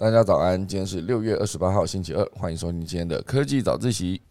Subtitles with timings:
[0.00, 4.22] 大家早安，今天是六月二十八号，星期二，欢迎收听今天的科技早自习。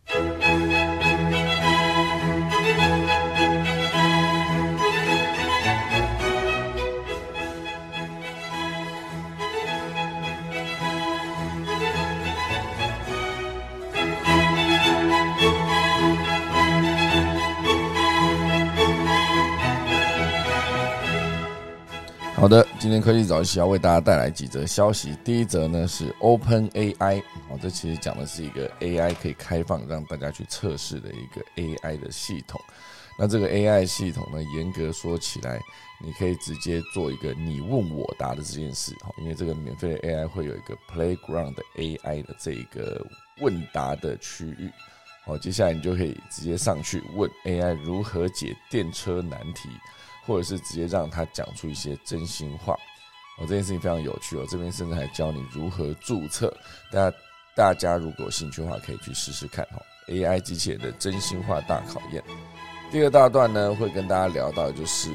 [22.48, 25.14] 好的，今天科技早起要为大家带来几则消息。
[25.22, 32.58] 第一则呢是 Open AI，哦，这其实讲的是一个 AI 可以开放让大家去测试的一个 AI 的系统。
[33.20, 35.60] 那这个 AI 系统呢，严格说起来，
[36.02, 43.06] 你可以直接做一个你问我答的这件事，哈，因为这个免费的 AI 会有一个 Playground AI 的这一个
[43.42, 44.72] 问答的区域，
[45.26, 49.68] 好，接下来你就可以直接上去问 AI 如何解电车难题。
[50.28, 52.74] 或者是直接让他讲出一些真心话，
[53.40, 54.46] 哦，这件事情非常有趣哦。
[54.50, 56.54] 这边甚至还教你如何注册，
[56.92, 57.18] 大家
[57.56, 59.82] 大家如果有兴趣的话，可以去试试看哦。
[60.08, 62.24] AI 机器人的真心话大考验。
[62.92, 65.10] 第二大段呢，会跟大家聊到，就是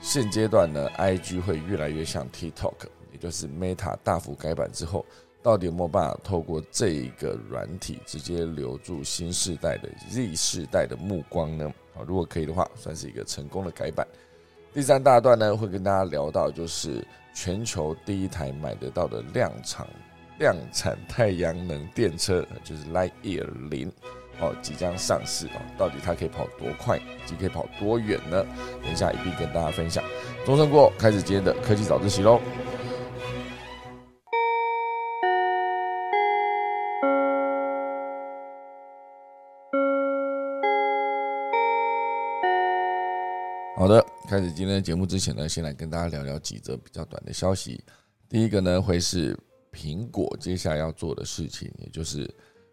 [0.00, 2.74] 现阶段呢，IG 会越来越像 TikTok，
[3.12, 5.04] 也就是 Meta 大幅改版之后，
[5.42, 11.70] 到底有没有办法透过这一个软体直接留住新时代的 Z 世代的目光呢？
[11.94, 14.06] 啊，如果可以的话，算是一个成功的改版。
[14.76, 19.86] 第三大段呢，会跟大家聊到，就是全球第一台买得到的量产
[20.38, 23.90] 量产太阳能电车，就是 Lightyear 零，
[24.38, 25.62] 哦，即将上市哦。
[25.78, 28.44] 到底它可以跑多快，以及可以跑多远呢？
[28.82, 30.04] 等一下一并跟大家分享。
[30.44, 32.38] 钟声过，开始今天的科技早自习喽。
[44.28, 47.80] 开始今天的节目之前呢，先来跟大家聊聊几则比较短的消息。
[48.28, 49.38] 第一个呢，会是
[49.72, 52.28] 苹果接下来要做的事情，也就是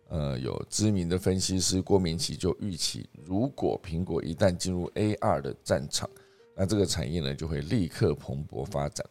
[0.09, 6.09] 呃，有知名的分析师郭明奇就预期，如果苹果一旦进入 AR 的战场，
[6.55, 9.05] 那这个产业呢就会立刻蓬勃发展。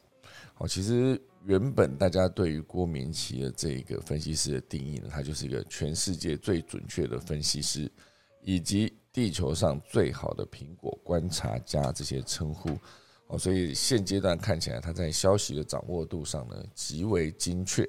[0.52, 7.88] 好，其实原本大家对于郭明奇的这一个分析师的定义呢，他就是一个全世界最准确的分析师，
[8.42, 12.70] 以及地球上最好的苹果观察家这些称呼，
[13.26, 17.82] 哦，所以现阶段看起来他在消息的掌握度上呢极为精确，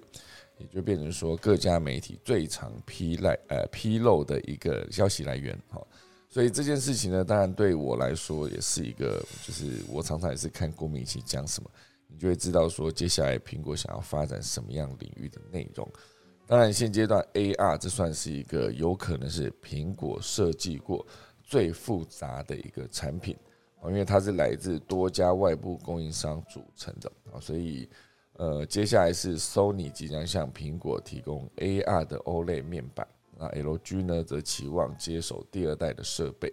[0.57, 5.81] 也就变成说各家媒体最常披赖呃披露的一个消息来源，哈，
[6.29, 11.71] 所以这件事情呢，当然对我来说也是一个，就是我常常也是看郭明奇讲什么，
[12.07, 15.89] 你就会知道说接下来苹果想要发展什么样领域的内容。
[16.45, 21.05] 当然，现阶段 AR 这算是一个有可能是苹果设计过
[21.41, 23.35] 最复杂的一个产品
[23.81, 27.89] 啊，因为它是来自多家外部供应商组成的啊，所以
[28.33, 36.51] 呃，接下来是 Sony 即将向苹果提供 AR 的 OLED 面板，那 LG 呢则期望接手第二代的设备。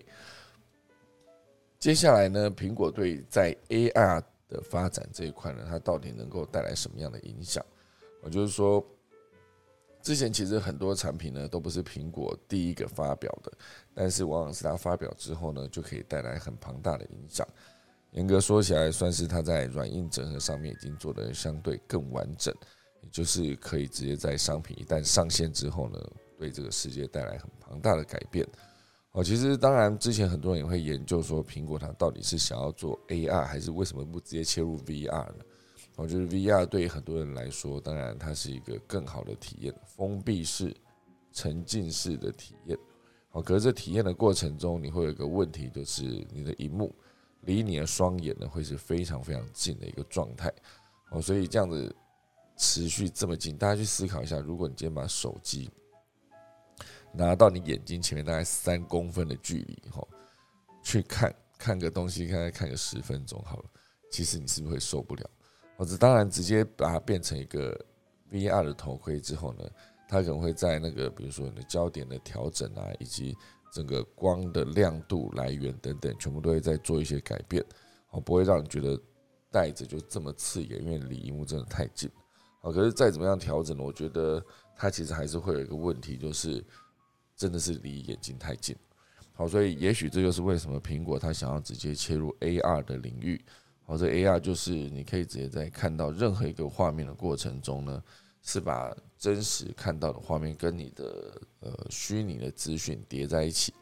[1.80, 7.62] 接下来呢，苹果对在 AR 的发展这一块呢，它到底能够带来什么样的影响？
[8.22, 8.82] 我就是说。
[10.02, 13.52] 之前其实很多产品呢都不是苹果第一个发表的，
[13.94, 17.46] 但是往往是它发表之后呢，就可以带来很庞大的影响。
[18.12, 22.54] 严格说起来，算是它在软硬整合上面已经做得相对更完整，
[23.02, 25.98] 也就是可以直接在商品一旦上线之后呢，
[26.36, 28.46] 对这个世界带来很庞大的改变。
[29.12, 35.44] 哦，其实当然之前很多人也会研究说，苹果它到底是想要做 AR，还是为什么不直接切入 VR 呢？
[36.00, 40.74] 我觉得 VR 对于很多人来说，当然它是一个更好的体验，封闭式、
[41.30, 42.78] 沉浸式的体验。
[43.28, 46.02] 好，可是这体验的过程中，你会有一个问题，就是
[46.32, 46.94] 你的荧幕
[47.42, 50.50] 离你的双眼呢，会是非常非常近的一个状态。
[51.10, 51.94] 哦，所以这样子
[52.56, 55.70] 持续这么近，大家去思考一下，如果你今天把手机
[57.12, 60.02] 拿到你眼睛前面大概三公分的距离，哈，
[60.82, 63.64] 去看看个东西，看看个十分钟好了，
[64.10, 65.30] 其实你是不是会受不了？
[65.80, 67.74] 或者当然，直接把它变成一个
[68.30, 69.64] VR 的头盔之后呢，
[70.06, 73.34] 它可能会在那个比如说你的焦点的调整啊，以及
[73.72, 77.64] 整个光的亮度来源等等，全部都会在做一些改变，
[78.10, 79.00] 哦，不会让你觉得
[79.50, 82.10] 戴着就这么刺眼，因为离荧幕真的太近。
[82.60, 84.44] 好，可是再怎么样调整呢，我觉得
[84.76, 86.62] 它其实还是会有一个问题，就是
[87.34, 88.76] 真的是离眼睛太近。
[89.32, 93.42] 好，所以也许这就是为什么苹果它想要直接切入 AR 的领域。
[93.90, 98.00] 或者 AR 就是你可以直接在看到任何一个画面的过程中呢，
[98.40, 103.74] 是把真实看到的画面跟你的呃虚拟的资讯叠在一起，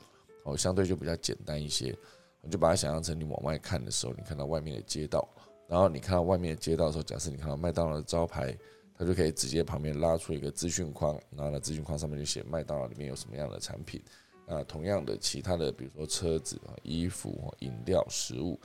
[0.44, 1.94] 哦，相对就比较简单一些。
[2.40, 5.28] 我就把它想象成你往外看的时候，你看到外面的街道，
[5.68, 8.56] 然后你看到外面的街道的时候，假设你看到麦当劳的招牌，
[8.96, 14.02] 它就可以直接旁边拉出一个资讯框，然后呢，资讯框上面就写麦当劳里面有什么样的产品。
[14.46, 18.58] 啊，同样的，其他的比如说车子啊、衣服、饮料、食物，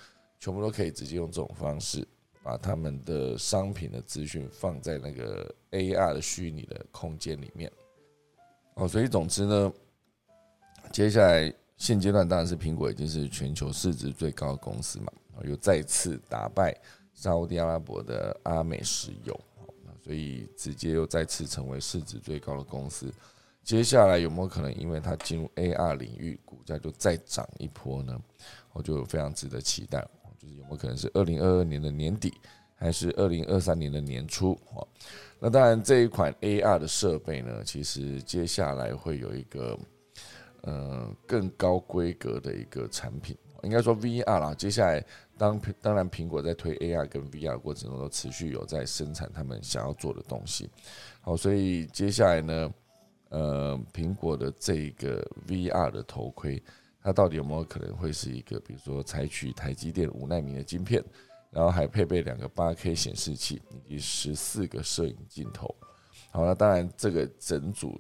[0.44, 2.06] 全部都可以直接用这种方式，
[2.44, 7.72] 把他们的商品的资讯放在那个 AR 的虚拟的空间里面。
[8.74, 9.74] 哦，所以总之呢，
[10.92, 15.14] 接下来现阶段当然是苹果已经是全球市值最高的公司嘛，
[15.46, 16.78] 又再次打败
[17.14, 19.40] 沙特阿拉伯的阿美石油，
[20.04, 23.10] 所以直接又再次成为市值最高的公司。
[23.64, 28.22] 接下来有没有可能，因为它进入 AR 领域，股价就再涨一波呢？
[28.74, 30.06] 我就非常值得期待。
[30.44, 32.34] 就是有没有可能是二零二二年的年底，
[32.76, 34.60] 还是二零二三年的年初？
[34.76, 34.86] 哦，
[35.40, 39.80] 那当然这一款 AR 的设备呢，其实接下来会有一个
[40.62, 44.54] 呃更高规格的一个产品，应该说 VR 啦。
[44.54, 45.04] 接下来
[45.38, 50.70] 当当然苹果在推 AR 跟 VR 过程中，都持续有在生产他们想要做的东西。
[51.22, 52.74] 好，所以接下来呢？
[53.30, 56.62] 呃，苹果的这个 VR 的头盔，
[57.04, 61.04] 它到底有没有可能会是一个，比如说采取台积电五纳米的晶片，
[61.52, 65.76] 然后还配备两个八 K 显示器以及十四个摄影镜头？
[66.32, 68.00] 好，那当然这个整组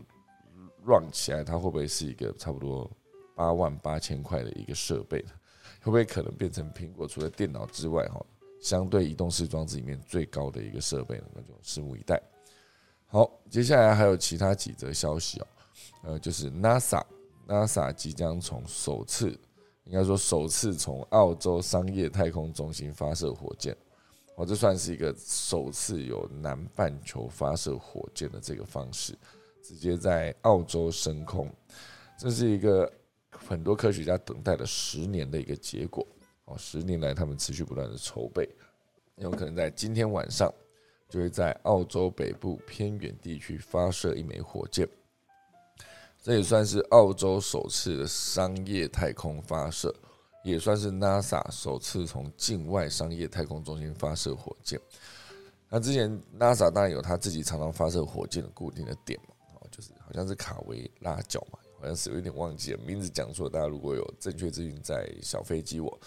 [0.85, 2.89] run 起来，它会不会是一个差不多
[3.35, 5.31] 八万八千块的一个设备呢？
[5.81, 8.25] 会不会可能变成苹果除了电脑之外，哈，
[8.61, 11.25] 相对移动式装置里面最高的一个设备呢？
[11.33, 12.21] 那就拭目以待。
[13.07, 15.47] 好，接下来还有其他几则消息哦，
[16.03, 17.03] 呃，就是 NASA
[17.47, 19.29] NASA 即将从首次，
[19.83, 23.75] 应该说首次从澳洲商业太空中心发射火箭，
[24.35, 29.17] 哦，这算是一个首次有南半球发射火箭的这个方式，
[29.61, 31.49] 直接在澳洲升空，
[32.17, 32.91] 这是一个
[33.29, 36.07] 很多科学家等待了十年的一个结果，
[36.45, 38.49] 哦，十年来他们持续不断的筹备，
[39.17, 40.53] 有可能在今天晚上。
[41.09, 44.89] 就会在澳洲北部偏远地区发射一枚火箭，
[46.23, 49.93] 这也算是澳洲首次的商业太空发射，
[50.45, 54.79] 也算是 NASA 首次从境外商业太空中心发射火箭。
[55.69, 56.09] 那之前
[56.39, 65.99] NASA 当然有他自己常常发射火箭的固定的点嘛，哦，就是好像是卡维拉角嘛，好像是有点忘记了名字讲错，大家如果有正确资讯，在小飞机我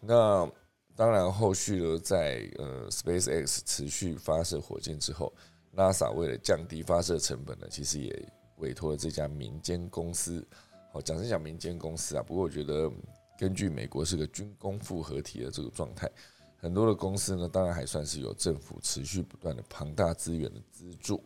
[0.00, 0.50] 那。
[0.94, 5.32] 当然，后续呢，在呃，SpaceX 持续发射火箭之后
[5.74, 8.28] ，NASA 为了降低发射成本呢，其实也
[8.62, 10.42] 委托了这家民间公司。
[10.90, 12.90] 好，讲是讲民间公司啊，不过我觉得
[13.38, 16.10] 根据美国是个军工复合体的这个状态，
[16.56, 21.22] 很多的公司呢，当然还算是有政府持续不断的庞大资源的资助。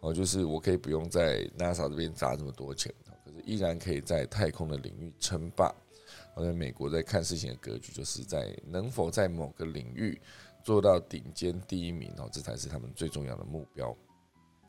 [0.00, 2.94] 哦，就是我可以不用在 NASA 这边砸这么多钱，
[3.24, 5.74] 可是依然可以在太空的领域称霸。
[6.34, 10.20] 好像美国在看事情的格局，就是在能否在某个领域
[10.62, 13.96] 做到顶尖第一名哦，这才是他们最重要的目标。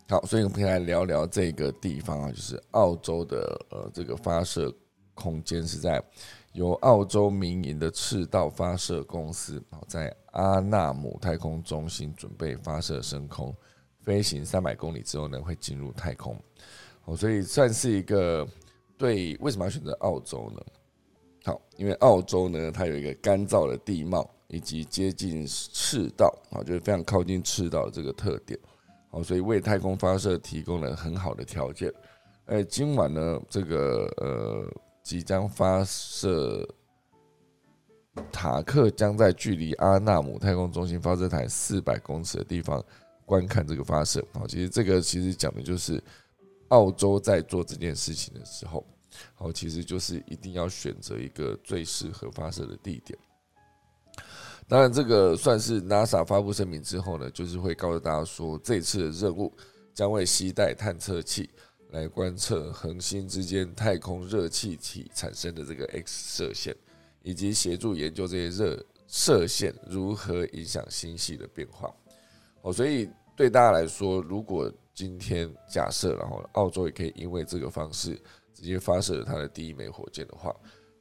[0.09, 4.73] 好，所以我们可以来聊聊这个地方啊，就是澳洲的呃这个发射
[5.13, 6.01] 空间是在
[6.53, 13.53] 由澳洲民营的赤道发射公司啊，在阿纳姆太空中心准备发射升空，
[13.99, 16.39] 飞行三百公里之后呢，会进入太空。
[17.03, 18.47] 哦，所以算是一个
[18.97, 20.61] 对，为什么要选择澳洲呢？
[21.43, 28.57] 好，因为澳洲呢，它有一个干燥的地貌，以及接近赤道，啊，就是非常靠近赤道的这个特点，
[29.09, 31.91] 好，所以为太空发射提供了很好的条件。
[32.45, 34.71] 哎，今晚呢，这个呃，
[35.03, 36.67] 即将发射
[38.31, 42.83] 塔克将在距离阿纳姆太空中心发射台四百公尺的地方
[43.25, 44.25] 观看这个发射。
[44.33, 46.01] 好，其实这个其实讲的就是
[46.69, 48.85] 澳洲在做这件事情的时候。
[49.33, 53.17] 好，其实就是一定要选择一个最适合发射的地点。
[54.67, 59.51] 当然，这个算是 NASA 发布声明之后呢，就是会告诉大家说，这次的任务
[59.93, 61.49] 将会携带探测器
[61.91, 66.75] 来观测恒星之间太空热气体产生的这个 X 射线，
[67.23, 71.89] 以及协助研究这些热射线如何影响星系的变化。
[72.61, 78.19] 哦，所以对大家来说，如果今天假设，然后澳洲也可以因为这个方式。
[78.59, 80.51] 直接发射了它的第一枚火箭的话，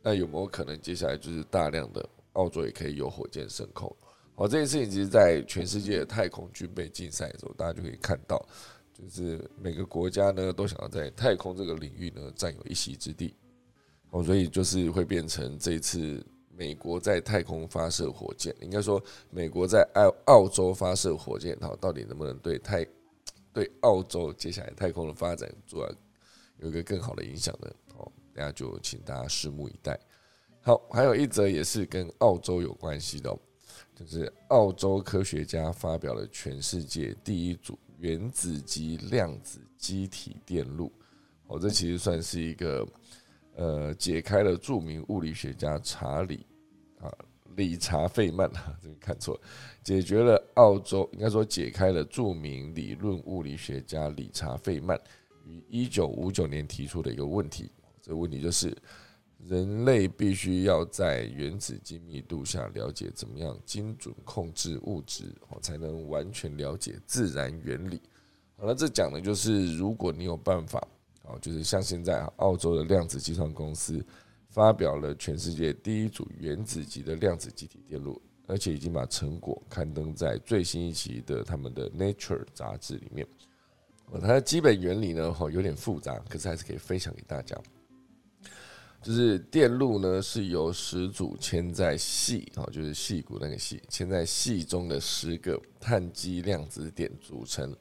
[0.02, 2.06] 那有没有可能接下来就是大量的
[2.36, 3.94] 澳洲也可以有火箭升空？
[4.34, 8.40] 好，这件事情其实，在全世界的太空军备竞赛的时候，大家就可以看到，
[8.92, 13.34] 就是每个国家呢都想要在太空这个领域呢占有一席之地。
[14.10, 16.24] 哦，所以就是会变成这一次
[16.54, 22.86] 美国在太空发射火箭，应该说美国在澳澳洲发射火箭，好，到底能不能对太
[23.52, 25.90] 对澳洲接下来太空的发展做？
[26.58, 29.98] 有一个更好的影响呢哦，大家就请大家拭目以待。
[30.66, 33.30] 好，还有一则也是跟澳洲有关系的，
[33.94, 40.92] 就是澳洲科学家发表了全世界第一组原子级量子机体电路。
[41.46, 42.84] 哦，这其实算是一个
[43.54, 46.44] 呃，解开了著名物理学家查理
[46.98, 47.14] 啊
[47.54, 49.40] 理查费曼啊，这个看错，
[49.84, 55.00] 解决了澳洲应该说解开了著名理论物理学家理查费曼
[55.44, 57.70] 于一九五九年提出的一个问题。
[58.02, 58.76] 这个问题就是。
[59.48, 68.00] 人类必须要在原子精密度下了解怎么样精准控制物质，哦，才能完全了解自然原理。
[68.56, 70.84] 好了，这讲的就是如果你有办法，
[71.22, 74.04] 哦，就是像现在澳洲的量子计算公司
[74.48, 83.26] 发表了全世界第一组原子级的量子集体电路，而且已经把成果刊登在最新一期的他们的 Nature 杂志里面。
[84.20, 87.56] 它的基本原理呢，哦，有点复杂，可是还是可以分享给大家。
[89.06, 97.72] 就是电路呢，是由十组牵在细啊，就是细骨那个细牵在细中的十个碳基量子点组成，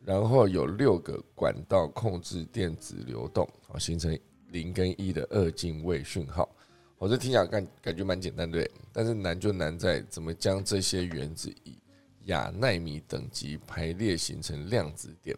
[0.00, 6.48] 然后有六个管道控制电子流动啊，形成零跟一的二进位讯号。
[6.96, 11.76] 我这听起来感感觉蛮简单，对，但是难就难在怎么将这些原子以
[12.24, 15.36] 亚纳米等级排列形成量子点，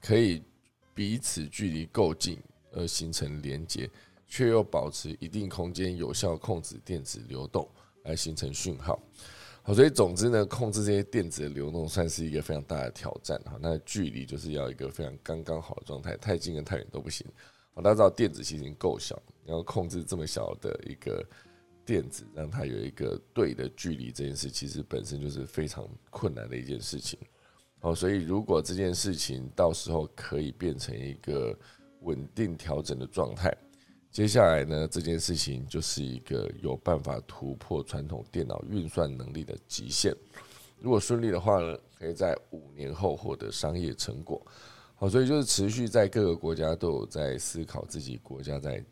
[0.00, 0.40] 可以
[0.94, 2.38] 彼此距离够近
[2.70, 3.90] 而形成连接。
[4.34, 7.70] 却又保持一定空间，有效控制电子流动，
[8.02, 9.00] 来形成讯号。
[9.62, 13.40] 好，所以总之呢，控制这些电子的流动算是一个非常大的挑战。
[13.44, 17.24] 哈，那距离就是要一个非常刚刚好的状态，太近跟太远都不行。
[17.74, 21.24] 好，大家知道电子其实已经够小，然后控制这么小的一个
[21.86, 27.16] 电子，让它有一个对的距离，这件事其实本身就是非常困难的一件事情。
[27.78, 31.56] 好，所以如果这件事情到时候可以变成一个
[32.00, 33.56] 稳定调整的状态。
[34.14, 40.14] 接下来呢，这件事情就是一个有办法突破传统电脑运算能力的极限。
[40.78, 44.40] 如果顺利的话呢，可以在五年后获得商业成果。
[44.94, 48.84] 好，所以就是持续在各个国家都有在思考自己国家在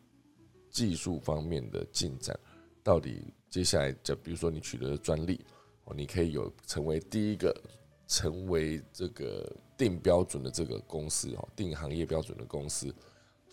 [0.73, 2.37] 技术方面的进展。
[2.83, 5.47] 到底接下来，就比如说你取得专利，
[5.85, 7.57] 哦，你可以有成为第一个
[8.09, 12.93] 成为这个定标准的这个公司哦，定行业标准的公司。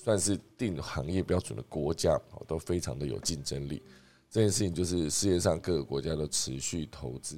[0.01, 3.83] 算是定行业标准的国家，都非常的有竞争力。
[4.29, 7.37] 这件事情就是世界上各个国家都持续投资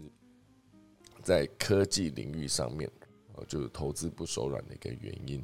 [1.24, 2.88] 在科技领域上面
[3.34, 5.44] 哦，就是投资不手软的一个原因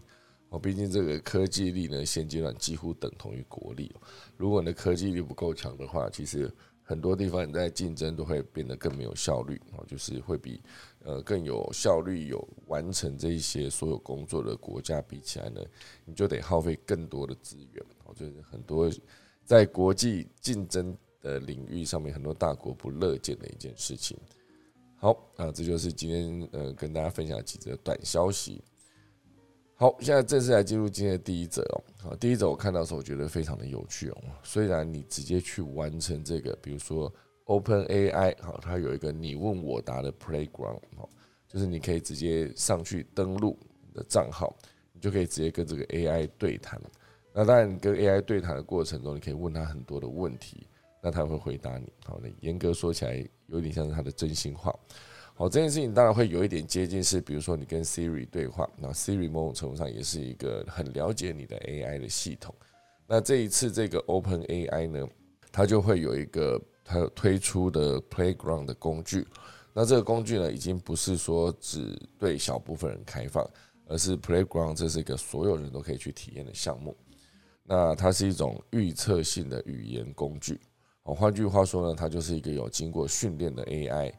[0.49, 0.59] 哦。
[0.59, 3.91] 毕竟这个科技力呢，现阶段几乎等同于国力。
[4.37, 10.61] 如果你的科技力不够强的话，其实很多地方你在竞争都会变得更没有效率哦，就是会比。
[11.07, 15.61] 呃，更有效率、有完成这一些所有工作的国家比起来呢，
[16.03, 17.85] 你就得耗费更多的资源。
[18.03, 18.91] 哦，就是很多
[19.45, 24.17] 在国际竞争的领域上面，很多大国不乐见的一件事情。
[24.97, 28.61] 好，啊，这就是今天呃跟大家分享几则短消息。
[29.75, 31.83] 好，现在正式来进入今天的第一则哦。
[31.99, 34.17] 好，第一则我看到的时候，我觉得非常的有趣哦。
[34.43, 37.09] 虽然你直接去完成这个，比如说。
[37.47, 41.09] Open AI 好，它有一个你问我答的 Playground 好，
[41.47, 44.55] 就是你可以直接上去登录你的账号，
[44.93, 46.79] 你就可以直接跟这个 AI 对谈。
[47.33, 50.67] 那当然，你跟 AI 对谈的过程中，你可以问他很多的问题，
[51.01, 51.91] 那他会回答你。
[52.03, 54.73] 好，那严格说起来，有点像是他的真心话。
[55.35, 62.53] 好，这件事情当然会有一点接近，是比如说你跟 Siri 对话，那 Siri 某种程度上也是一个很了解你的 AI 的系统。
[63.05, 65.07] 那这一次这个 Open AI 呢，
[65.57, 66.61] 它就会有一个。
[66.89, 69.27] 它推出的 Playground 的工具，
[69.73, 73.45] 那这个工具呢，已经不是说只对小部分人开放，
[73.87, 76.95] 而是 Playground 这是一个所有人都可以去体验的项目。
[77.65, 80.61] 那它是一种预测性的语言工具，
[81.03, 84.13] 哦，换句话说呢，它就是一个有经过训练的 AI，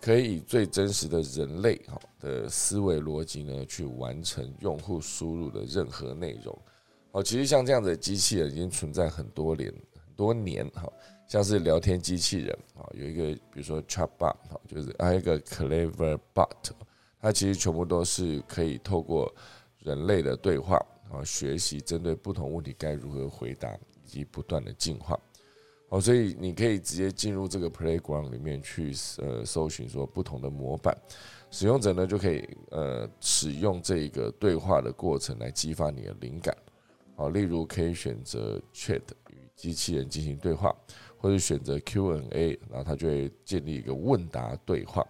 [0.00, 6.58] 可以以最真实的人类哈的思维逻辑呢，去完成用户输入的任何内容。
[7.12, 9.70] 哦，其实像这样的机器人已经存在很多年，
[10.16, 10.90] 多年哈。
[11.26, 16.70] 像是聊天机器人啊，有一个比如说 Chatbot 啊，就是还有一个 Cleverbot，
[17.18, 19.34] 它其实全部都是可以透过
[19.78, 20.76] 人类的对话
[21.10, 23.72] 啊学习，针对不同问题该如何回答，
[24.04, 25.18] 以及不断的进化。
[25.88, 30.96] 哦，所以你可以直接进入这个 Playground 里面去呃搜寻说不同的模板，
[31.50, 36.54] 使用者呢就可以呃使用这个对话的过程来激发你的灵感。
[37.16, 40.74] 好，例如可以选择 Chat 与机器人进行对话。
[41.16, 45.02] 或者选择 Q&A，然后它就会建立一个问答对话。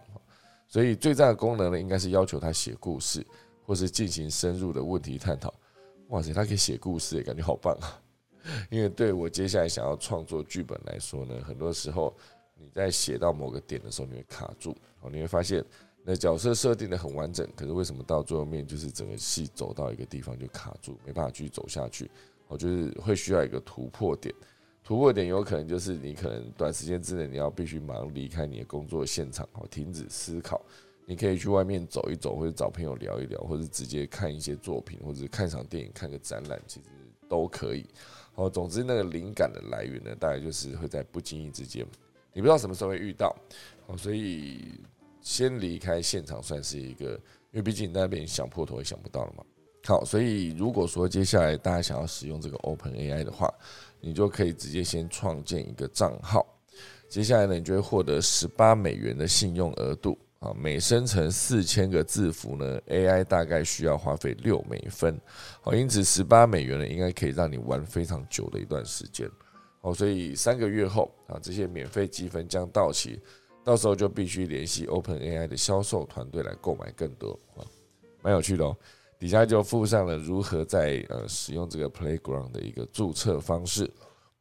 [0.65, 3.21] 所以最赞的功能呢，应该是要求它写故事，
[3.65, 5.53] 或是进行深入的问题探讨。
[6.07, 8.01] 哇塞，它可以写故事，感觉好棒啊！
[8.71, 12.15] 因为对我接下来想要创作剧本来说呢，很多时候
[12.57, 15.61] 你在写到某个点的时候，你会卡住，哦，你会发现
[16.01, 22.09] 那角色设定的很完整，可是为什么到最后面就是整个戏走到一个地方就卡住，没办法继续走下去？
[22.47, 24.33] 我觉得会需要一个突破点。
[24.83, 30.63] 突破点有可能就是你可能短时间之内你要必须马上离开你的工作现场，哦，停止思考。
[31.07, 36.87] 你可以去外面走一走，或者找朋友聊一聊，或者直接看一些作品，或者看场电影、看个展览，其实
[37.29, 37.85] 都可以。
[38.33, 41.85] 哦，总之那个灵感的来源呢，大概就是会在不经意之间，
[42.33, 43.35] 你不知道什么时候会遇到。
[43.87, 44.79] 哦，所以
[45.21, 47.11] 先离开现场算是一个，
[47.51, 49.43] 因为毕竟你那边想破头也想不到了嘛。
[49.85, 53.53] 好，所以如果说接下来大家想要使用这个 Open AI 的话，
[54.01, 56.45] 你就可以直接先创建一个账号，
[57.07, 60.17] 接下来呢，你就会获得十八美元的信用额度。
[60.39, 65.19] 啊，每生成四千个字符呢，AI 大概需要花费六美分，
[65.61, 69.27] 好，因此十八美元呢，应该可以让你玩非常久的一段时间，
[69.81, 73.19] 好，所以三个月后啊，这些免费积分将到期，
[73.63, 77.39] 到时候就必须联系 Open AI 的销售团队来购买更多。
[77.55, 77.65] 啊，
[78.21, 78.77] 蛮有趣的哦。
[79.17, 83.89] 底下就附上了如何在呃使用这个 Playground 的一个注册方式，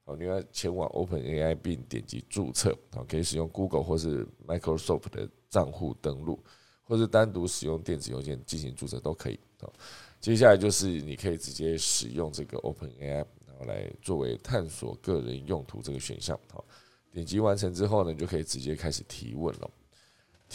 [0.04, 6.38] 哦，你要前往 Open AI 并点击注册，哦，可以使用 Google 或是 Microsoft 的账户登录，
[6.82, 9.38] 或是单独使用电子邮件进行注册都可以。
[9.60, 9.72] 好，
[10.20, 16.38] 接下来就是你可以直接使用这个 Open AI，然后来作为探索个人用途这个选项。
[16.52, 16.64] 好，
[17.12, 19.70] 点击完成之后呢，你就可以直接开始提问了。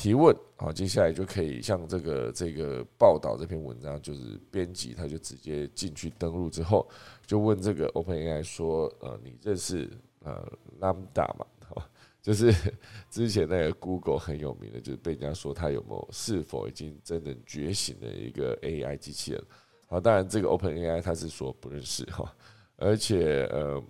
[0.02, 6.88] 提问好，接下来就可以像这个这个报道这篇文章，就是编辑他就直接进去登录之后，
[7.26, 9.90] 就问这个 OpenAI 说，呃，你认识
[10.24, 10.42] 呃
[10.80, 11.46] Lambda 嘛？
[11.68, 11.84] 好，
[12.24, 12.50] 就是
[13.12, 19.44] 之前那个 Google 很有名的，就是被人家说它有没有是否已经真正觉醒的一个 AI 机器人。
[19.90, 22.34] 好，当然这个 OpenAI 他是说不认识哈，
[22.78, 23.84] 而且呃，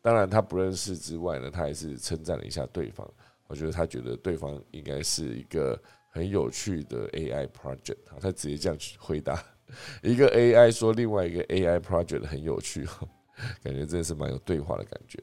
[0.00, 3.12] 当然他不认识之外呢，他还是称赞了一下对方。
[3.52, 5.78] 我觉得他觉得对方应该是一个
[6.08, 9.44] 很有趣的 AI project，他直接这样去回答
[10.02, 12.86] 一个 AI 说另外一个 AI project 很有趣，
[13.62, 15.22] 感觉真的是蛮有对话的感觉。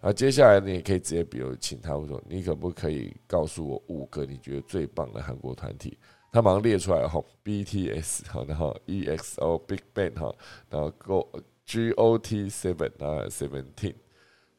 [0.00, 5.98] 啊，接下来你也可以直接比如请他说，你可不可以告诉我五个你觉得最棒的韩国团体？
[6.32, 10.34] 他马上列出来哈，BTS 好，然后 EXO Big Bang 哈，
[10.70, 11.28] 然后 Go
[11.66, 13.96] GOT Seven 啊 Seventeen，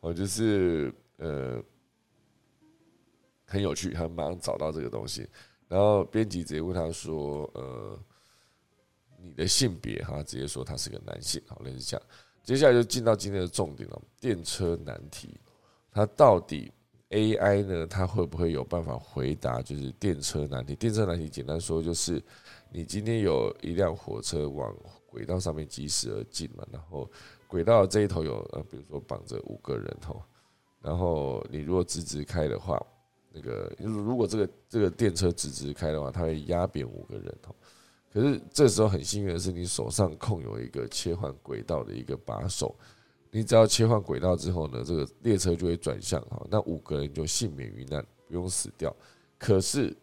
[0.02, 1.60] 哦，就是呃。
[3.50, 5.26] 很有趣，他马上找到这个东西，
[5.70, 7.98] 然后编辑直接问他说：“呃，
[9.24, 11.42] 你的性别？”哈，直接说他是个男性。
[11.48, 12.06] 好，类似这样。
[12.44, 15.40] 接下来就进到今天的重点了，电车难题。
[15.92, 16.70] 它到底
[17.10, 17.88] AI 呢？
[17.88, 19.62] 它会不会有办法回答？
[19.62, 20.76] 就是电车难题。
[20.76, 22.22] 电车难题简单说就是，
[22.70, 27.10] 你今天有一辆火车往轨道上面疾驶而进嘛，然后
[27.48, 30.22] 轨道这一头有呃，比如说绑着五个人头，
[30.82, 32.78] 然后你如果直直开的话。
[33.38, 37.56] 那个，如果这个这个电车直直开的话，它会压扁五个人哦。
[38.12, 42.76] 可是这时候很幸运的是，你手上控有一个切换轨道的一个把手，
[43.30, 48.96] 你只要切换轨道之后呢，这个列车就会转向哈，那五个人就幸免于难，不用死掉。
[49.38, 49.96] 可是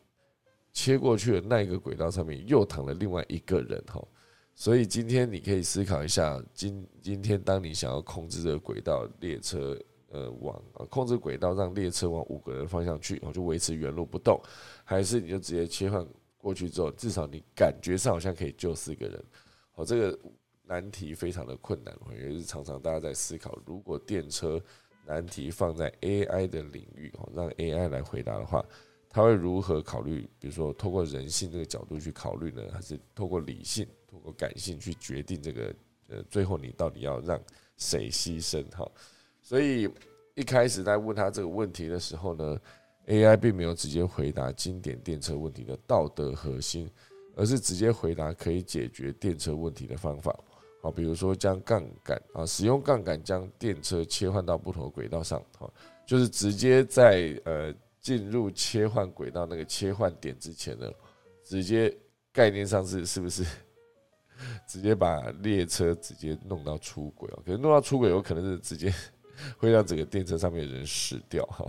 [0.73, 4.01] 切过去的那一个轨道上面又躺了另外一个人哈，
[4.55, 9.77] 所以今天你可以思考一下，今今天当你想要控制这个轨道列车。
[10.15, 14.41] 呃，往控制轨道，让列车往五个人方向去，我就维持原路不动，
[14.85, 16.07] 还是你就直接切换
[16.39, 19.25] 过去之后，至少你感觉上好像可以救四个人。
[19.73, 20.19] 好，这个
[20.63, 24.63] 难题非常的困难，也是常常大家在思考，如果电车
[25.05, 28.65] 难题放在 AI 的领域，哦，让 AI 来回答的话，
[29.11, 30.29] 它会如何考虑？
[30.39, 35.75] 比如说，透过人性这个角度去考虑呢，还是透过理性、透过感性去决定这个？
[36.09, 37.43] 呃，最后你到底要让
[37.79, 38.63] 谁牺牲？
[38.77, 38.87] 哈？
[39.45, 39.87] 所以
[40.35, 42.59] 一开始在问他这个问题的时候呢
[43.07, 46.91] ，AI 并没有直接回答经典电车问题的道德核心，
[47.37, 50.35] 而是直接回答可以解决电车问题的方法。
[50.81, 55.45] 好，比如说将杠杆啊，使用杠杆将电车切换到不同的轨道上。
[55.59, 55.71] 好，
[56.07, 60.91] 就是直接在呃进入切换轨道那个切换点之前呢，
[61.45, 61.95] 直接
[62.33, 63.45] 概念上是是不是
[64.67, 67.37] 直接把列车直接弄到出轨啊？
[67.45, 68.91] 可能弄到出轨有可能是直接。
[69.57, 71.65] 会让整个电车上面的人死掉哈，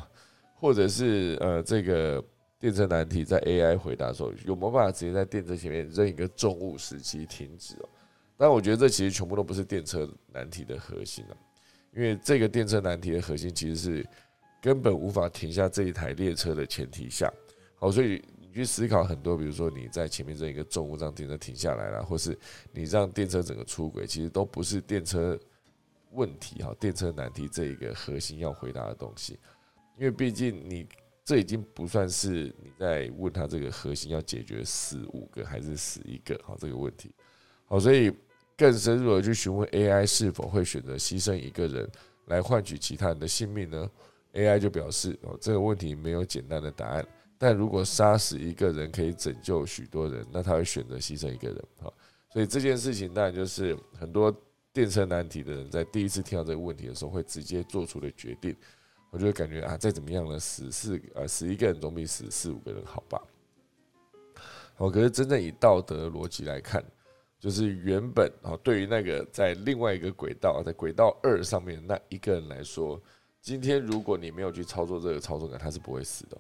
[0.54, 2.23] 或者是呃，这个
[2.60, 7.89] 电车难题在 AI 回答的时候，有没有办法直接在电车前面扔一个重物使其停止哦？
[8.38, 11.34] 但我觉得这其实全部都不是电车难题的核心啊，
[11.95, 14.08] 因为这个电车难题的核心其实是
[14.62, 17.32] 根本无法停下这一台列车的前提下，
[17.75, 22.38] 好，所以你去思考很多，比如说你在前面扔一个重物让电车停下来了，或是
[22.71, 25.38] 你让电车整个出轨，其实都不是电车。
[26.15, 29.38] 问题哈，电车难题这一个核心要回答的东西，
[29.97, 30.88] 因为毕竟你
[31.23, 37.12] 这已经不算是你在问他这个核心要解决死五个还是死一个好这个问题。
[37.65, 38.12] 好，所以
[38.56, 41.89] 更深入的去询问 AI 是否会选择牺牲一个人
[42.28, 43.89] 来换取其他人的性命呢
[44.34, 47.06] ？AI 就表示哦，这个问题没有简单的答案。
[47.38, 51.62] 但如果杀死一个人可以拯救许多人，那他会选择牺牲一个人。
[51.82, 51.93] 好，
[52.32, 54.34] 所以这件事情当然就是很多
[54.75, 58.53] 电车难题的人在第一次听到这个问题的时候会直接做出的决定。
[59.09, 63.21] 我就会感觉啊，再怎么样呢，死四呃死一个人总比死四五个人好吧。
[64.75, 66.83] 好，可是真正以道德逻辑来看，
[67.39, 73.01] 就是原本啊，对于那个在另外一个轨道，在轨道二上面那一个人来说，
[73.39, 76.38] 今天如果你没有去操作这个操纵杆，他是不会死的。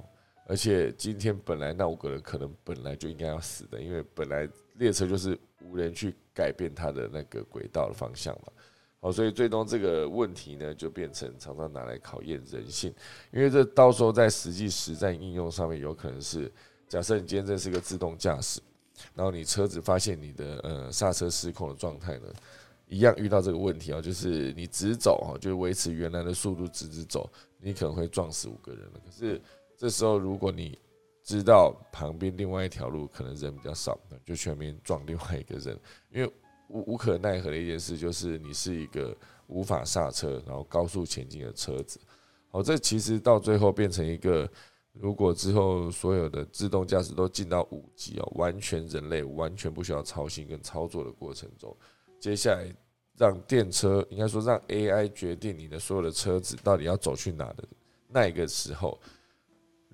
[0.47, 8.51] 而且今天本来那五个人可能本来就应该要死的，因为本来列车就是无人去改变它的那个轨道的方向嘛。
[8.99, 12.93] 好，所以最终这个问题呢，就变成常常拿来考验人性，
[13.31, 16.51] 因为这到时候在实际实战应用上面，有可能是
[16.87, 18.59] 假设你今天这是个自动驾驶，
[19.13, 22.27] 然后你车子发现你的呃刹车失控的状态呢，
[22.87, 28.99] 一样遇到这个问题啊，就是你直走哈，就维持原来的速度直直走，你可能会撞死五个人了。
[29.05, 29.39] 可是
[29.77, 30.79] 这时候，如果你
[31.25, 35.75] 知道旁边另外一条路可能人比较少，就全面撞另外一个人，
[36.11, 36.31] 因为
[36.69, 41.99] 无无可奈何的一件事就是你是一个无法刹车，然后高速前进的车子。
[42.51, 44.47] 好，这其实到最后变成一个，
[44.93, 51.75] 如果之后所有的自动驾驶都进到五级哦，完全人类完全不需要操心跟操作的过程中，
[52.19, 52.71] 接下来
[53.17, 57.67] 让电车应该说让 AI 决定你的所有的车子到底要走去哪的
[58.09, 58.99] 那一个时候。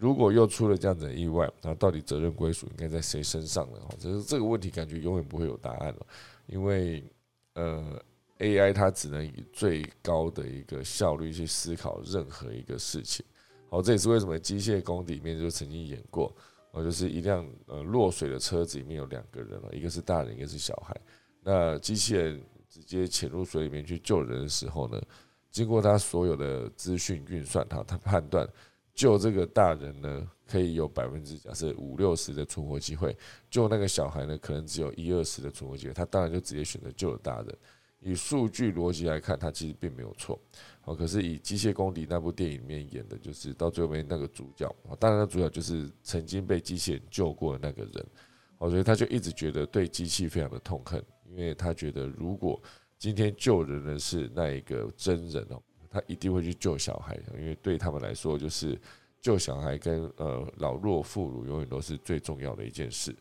[0.02, 3.80] 如果又出了这样子的意外，那到底责任归属应该在谁身上呢？
[3.82, 6.08] 哈，这是这个问题，感觉永远不会有答案了，
[6.48, 7.04] 因为
[7.54, 8.02] 呃
[8.40, 13.24] ，AI 它只能以最高的一个效率去思考任何一个事情。
[13.70, 16.36] 好，这也是为什么机械工里面就曾经演过，
[16.72, 21.00] 哦，就是一辆呃落水的车子里面有两个人了，一个是大人，一个是小孩。
[21.44, 25.00] 那机器人直接潜入水里面去救人的时候呢，
[25.52, 28.50] 经过他所有的资讯运算，他他判断。
[29.02, 33.10] 救这个大人呢，可以有百分之假设五六十的存活机会；
[33.50, 35.94] 救那个小孩呢，可能只有一二十的存活机会。
[35.96, 37.58] 他当然就直接选择救了大人。
[38.00, 40.40] 以数据逻辑来看，他其实并没有错。
[40.82, 48.06] 好，可是以《机械公敌》那部电影里面演的，就是到最后面那个主角，当然那主角就是曾经被机器人救过的那个人。
[48.60, 52.62] 好，所以他就一直觉得对机器非常的痛恨，因为他觉得如果
[53.00, 55.60] 今天救人的是那一个真人哦。
[55.92, 58.80] 他一定会去救小孩，因为对他们来说，就是
[59.20, 63.16] 救小孩跟呃老弱妇孺永远都是最重要的一件事。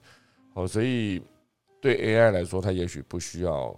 [0.54, 1.20] 好，所以
[1.80, 3.76] 对 AI 来说，他也许不需要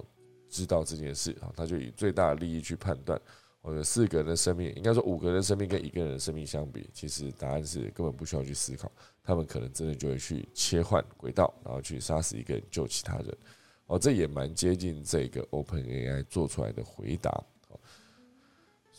[0.49, 3.21] 知道这件事啊，他就以最大的利益去判断。
[3.65, 8.91] 或者四个人的生命，应该说五个人的生命跟一个人的生命相比，其实答案是根本不需要去思考，
[9.23, 13.39] 他们可能真的就会去切换轨道，然后去杀死一个人救其他人。
[13.87, 17.31] 哦，这也蛮接近这个 OpenAI 做出来的回答。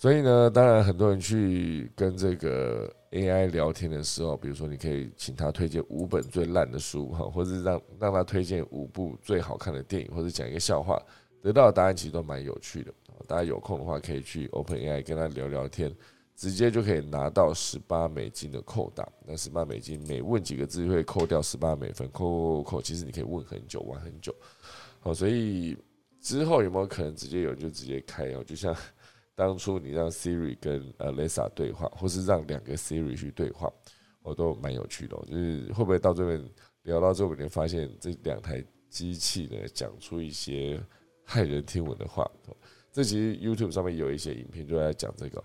[0.03, 11.01] 所以呢，当然很多人去跟这个 AI 聊天的时候，比如说你可以请他推荐五本最烂的书哈，或者让让他推荐五部最好看的电影，或者讲一个笑话，
[11.41, 12.93] 得到的答案其实都蛮有趣的。
[13.29, 15.89] 大家有空的话可以去 OpenAI 跟他聊聊天，
[16.35, 19.07] 直接就可以拿到十八美金的扣打。
[19.25, 24.35] 那十八美金每问几个字会扣掉十八美分，扣扣扣扣，其实你可以问很久，玩很久。
[24.99, 25.77] 好，所以
[26.19, 28.43] 之后有没有可能直接有就直接开哦？
[28.43, 28.75] 就像。
[29.36, 33.72] 当初你让 Siri 跟呃 Lisa 对话，或是让两个 Siri 去对话，
[34.22, 35.17] 我都蛮有趣的。
[35.28, 36.50] 就是会不会到这边
[36.84, 40.80] 聊到最后，你发现这两台机器呢讲出一些
[41.26, 42.30] 骇人听闻的话？
[42.91, 45.43] 这其实 YouTube 上面有一些影片就在讲这个，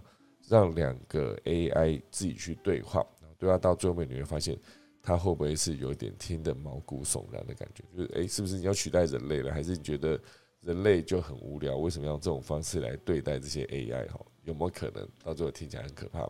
[0.49, 3.03] 让两个 AI 自己去对话，
[3.39, 4.55] 对话到最后面你会发现，
[5.03, 7.83] 它会不会是有点听得毛骨悚然的感觉？
[7.97, 9.51] 就是诶，是不是你要取代人类了？
[9.51, 10.21] 还是你觉得？
[10.61, 14.09] 人类就很无聊，为什么要用这种方式来对待这些 AI？
[14.11, 16.21] 哈，有没有可能到最后听起来很可怕？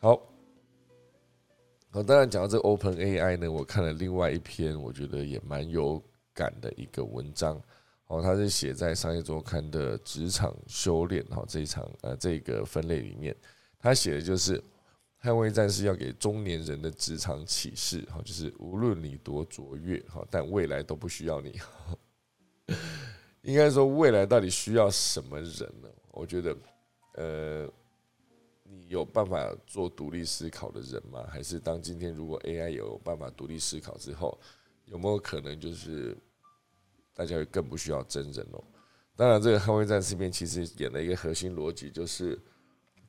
[0.00, 0.22] 好，
[1.90, 6.02] 好，当然讲到这 Open AI 呢，我看了另外一篇，我觉得也蛮有
[6.34, 7.60] 感的一个文章。
[8.06, 13.36] 哦，它是写在商业周刊的职场修炼哈这一场呃这个分类里面，
[13.78, 14.60] 他写的就是
[15.22, 21.60] 捍卫战士要给中年人的职场启示哈，就是无论你多卓越哈，但未来都不需要你。
[23.42, 25.88] 应该说，未来到底需要什么人呢？
[26.10, 26.56] 我觉得，
[27.14, 27.66] 呃，
[28.64, 31.24] 你有办法做独立思考的人吗？
[31.28, 34.38] 还是当今天如果 AI 有办法独立思考之后，
[34.84, 36.16] 有没有可能就是
[37.14, 38.62] 大家会更不需要真人哦？
[39.16, 42.38] 当然，这个《捍卫战士》里面其实演了一个核心逻辑，就是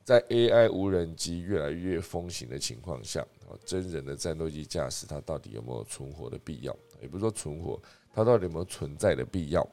[0.04, 6.74] 在 AI 无人机越来越风行的情况下，啊，真人的战斗机驾驶它到底有没有存活的必要？
[7.00, 7.80] 也不是说存活，
[8.12, 9.66] 它到底有没有存在的必要？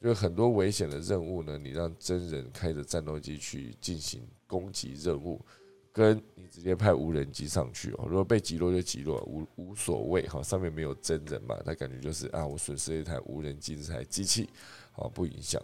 [0.00, 5.44] 就是很多危险的任务呢，你让真人开着战斗机去进行攻击任务，
[5.92, 14.48] 跟你直接派无人机上去哦，如果被击落就击落，无无所谓哈，上面没有真人嘛，他感觉就是啊，我损失了一台无人机这台机器，
[14.92, 15.60] 好不影响。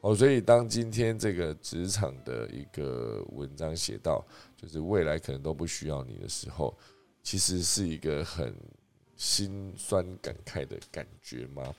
[0.00, 4.24] 哦，所以当今天这个职场的一个文章写到，
[4.56, 6.74] 就是未来可能都不需要你的时候，
[7.22, 8.54] 其实是一个很
[9.16, 11.74] 心酸感慨的感觉吗？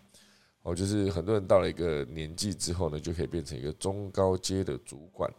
[0.63, 5.31] 哦，就是很多人到了一个年纪之后呢，就可以变成一个中高阶的主管。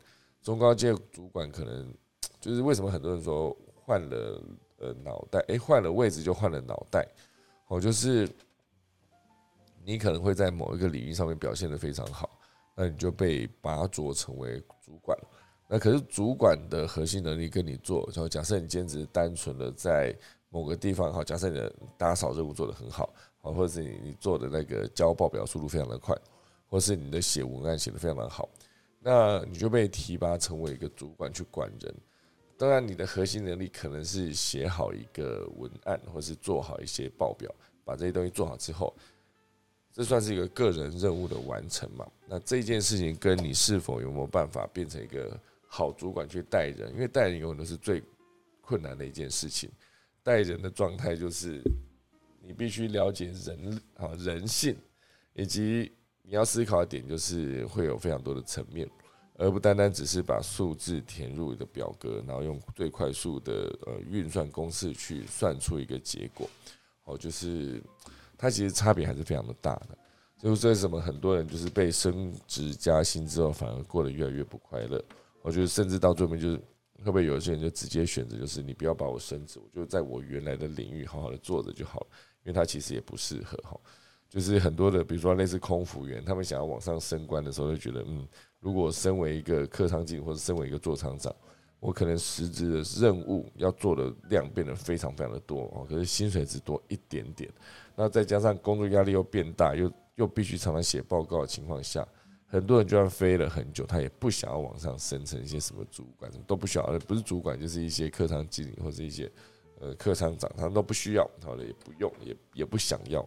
[0.42, 1.92] 中高阶主管可能
[2.40, 4.42] 就是为什么很多人说换了
[4.78, 7.06] 呃脑袋，诶，换了位置就换了脑袋。
[7.68, 8.28] 哦，就是
[9.85, 12.30] 你可能会在某一个领域上面表现的非常好。
[12.74, 15.18] 那你就被拔擢成为主管
[15.68, 20.16] 那可是主管的核心能力跟你做，然后假设你兼职单纯的在
[20.48, 26.16] 某个地方，好，假设你的打扫任务做得很好，好，或者是你你做的那个交报表速度非常的快，
[26.68, 28.48] 或是你的写文案写得非常的好，
[29.00, 31.94] 那你就被提拔成为一个主管去管人。
[32.57, 37.50] 当然，你的核心能力可能是写好一个文案，或是做好一些报表，
[37.85, 38.94] 把这些东西做好之后。
[39.92, 42.07] 这算是一个个人任务的完成嘛？
[42.29, 46.92] 那这件事情跟你是否有没有办法变成一个好主管去带人？
[46.92, 48.00] 因为带人永远都是最
[48.61, 49.68] 困难的一件事情。
[50.22, 51.61] 带人的状态就是
[52.40, 54.76] 你必须了解人啊人性，
[55.35, 58.88] 以及你要思考的点就是会有非常多的层面，
[59.35, 63.53] 而不单单只是把数字填入一个表格，然后用最快速的
[63.87, 66.48] 呃运算公式去算出一个结果。
[67.05, 67.83] 哦，就是。
[68.42, 69.88] 它其实差别还是非常的大的，
[70.38, 75.05] 就是为什么很多人就是被升职加薪之后，反而过得越来越不快乐。
[75.42, 82.07] 我觉得甚至到最后面，就是会不会有些人就直接选择，就是你不要把我升职，我就在我原来的领域好好的做着就好了，
[82.44, 83.79] 因为他其实也不适合哈。
[84.29, 88.26] 就是很多的，比如说类似空服员，他们想要往上升官的时候，就觉得嗯，
[88.61, 91.35] 如果身为一个客舱经理或者身为一个座舱长。
[91.81, 97.50] 我可能实质的任务要做的量变得非常非常的多哦，可是薪水只多一点点，
[97.96, 102.07] 那再加上工作压力又变大，又又必须常常写报告的情况下，
[102.46, 109.33] 很多人就算飞了很久，他也不想要往上升成一些什么主管，什么都不需要，不是主管就是一些客舱经理或者一些
[109.81, 113.27] 呃客舱长，他们都不需要，好了也不用，也也不想要。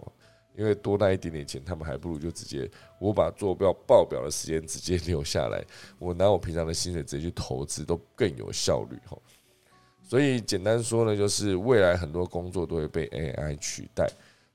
[0.56, 5.66] 因为多带一点点钱，他们还不如就直接我把坐标报表的时间直接留下来，
[5.98, 9.18] 我拿我平常的薪水直接去投资，都更有效率哈。
[10.04, 14.08] 所以简单说呢，就是未来很多工作都会被 AI 取代，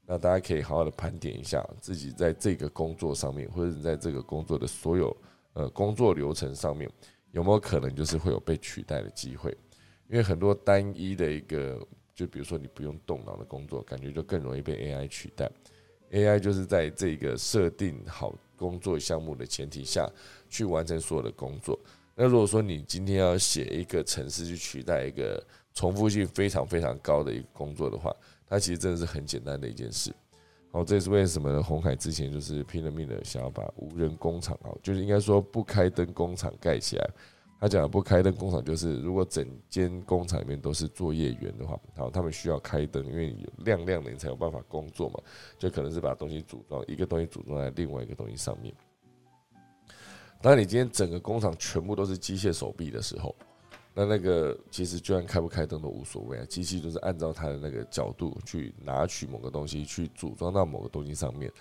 [0.07, 5.17] 那大家可以好好的盘点一下自己在这个工作上面，或者是在这个工作的所有
[5.55, 6.89] 呃工作流程上面，
[7.33, 9.53] 有没有可能就是会有被取代的机会？
[10.09, 11.79] 因为很多单一的一个，
[12.15, 15.51] 就比如说你不用动脑的工作，感觉就更容易被 AI 取代。
[16.11, 20.11] AI 就是在这个设定好工作项目的前提下
[20.49, 21.79] 去完成所有的工作。
[22.15, 25.41] 那如果说你今天要写一个程式去取代一个
[25.75, 28.11] 重复性非常非常高的一个工作的话，
[28.49, 30.11] 它其实真的是很简单的一件事。
[30.73, 37.11] 好，这也是为什么红海之前就是拼了命的想要把无人工厂啊，就是应该说不开灯工厂盖起来。
[37.61, 45.21] 他讲不开灯工厂，就是如果整间工厂里面都是作业员的话，好，他们需要开灯，因为有亮亮的你才有办法工作嘛。
[45.59, 48.73] 就可能是把东西组装，一个东西组装在另外一个东西上面。
[50.41, 53.35] 当你今天整个工厂全部都是机械手臂的时候，
[53.93, 61.53] 那那个其实就算开不开灯都无所谓啊，机器就是按照它的那个角度去拿取某个东西，去组装到某个东西上面。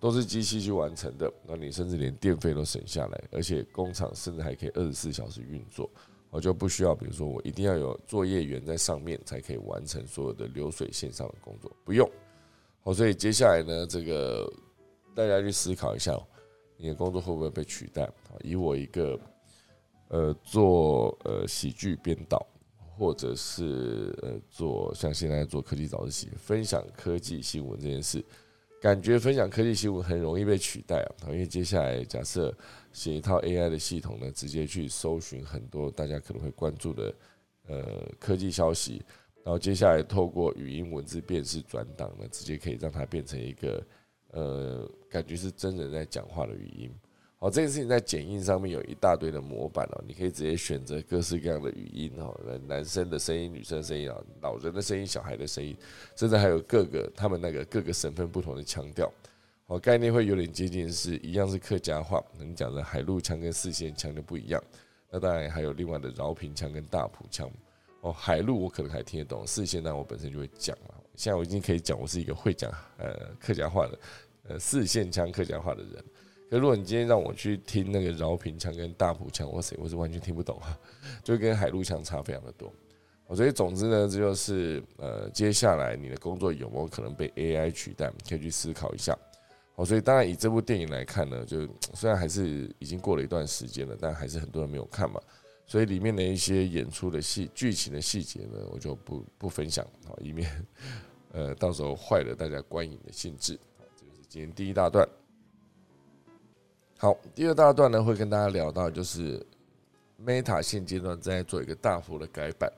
[0.00, 5.90] 都是机器去完成的，那你甚至连电费都省下来，而且工厂甚至还可以二十四小时运作，
[6.30, 12.08] 我就不需要，比如说我一定要有作业员在上面才可以完成所有的流水线上的工作，不用。
[12.82, 14.48] 好，所以接下来呢，这个
[15.14, 16.16] 大家去思考一下，
[16.76, 18.08] 你的工作会不会被取代？
[18.44, 19.18] 以我一个
[20.08, 22.46] 呃做呃喜剧编导，
[22.96, 28.24] 或者是呃做像现在做科技早自习，分享科技新闻这件事。
[28.80, 31.26] 感觉分享科技新闻很容易被取代啊！
[31.26, 32.56] 因为接下来假设
[32.92, 37.14] 写一套 AI 的系统呢，直接去搜寻很多大家可能会关注的
[37.66, 39.02] 呃科技消息，
[39.42, 43.84] 然后接下来透过语音文字辨识转档呢，直接可以让它变成一个
[44.30, 46.90] 呃感觉是真人在讲话的语音。
[47.40, 55.76] 好，这件事情在剪映上面有一大堆的模板哦，你可以直接选择各式各样的语音哦，男生的声音、女生的声音啊，老人的声音、小孩的声音，
[56.16, 59.08] 甚至还有各个他们那个各个省份不同的腔调。
[59.66, 64.60] 哦，概念会有点接近，是一样是客家话，你讲的海陆腔跟四线腔就不一样。
[65.08, 67.48] 那当然还有另外的饶平腔跟大埔腔。
[68.00, 70.94] 哦，海陆我可能还听得懂，四线那我本身就会讲了。
[71.14, 73.98] 现在我已经可以讲，我是一个会讲呃客家话的
[74.48, 76.04] 呃四线腔客家话的人。
[76.50, 80.78] 可如果你今天让我去听那个饶平腔跟大埔腔，哇塞，我是完全听不懂啊，
[81.22, 82.72] 就跟海陆腔差非常的多。
[83.36, 89.14] 所以总之呢，这就是呃接下来你的工作有没有可能被 AI 取代，可以去思考一下。
[89.74, 95.20] 好，所以当然以这部电影来看呢，就虽然还是已经过了一段时间了，但还是很多人没有看嘛。
[95.66, 100.66] 所以里面的一些演出的细剧情的细节呢，我就不不分享啊，以免
[101.32, 103.60] 呃到时候坏了大家观影的兴致。
[103.94, 105.06] 这就是今天第一大段。
[107.00, 109.40] 好，第二大段呢会跟大家聊到，就是
[110.20, 112.68] Meta 现阶段在做一个大幅的改版，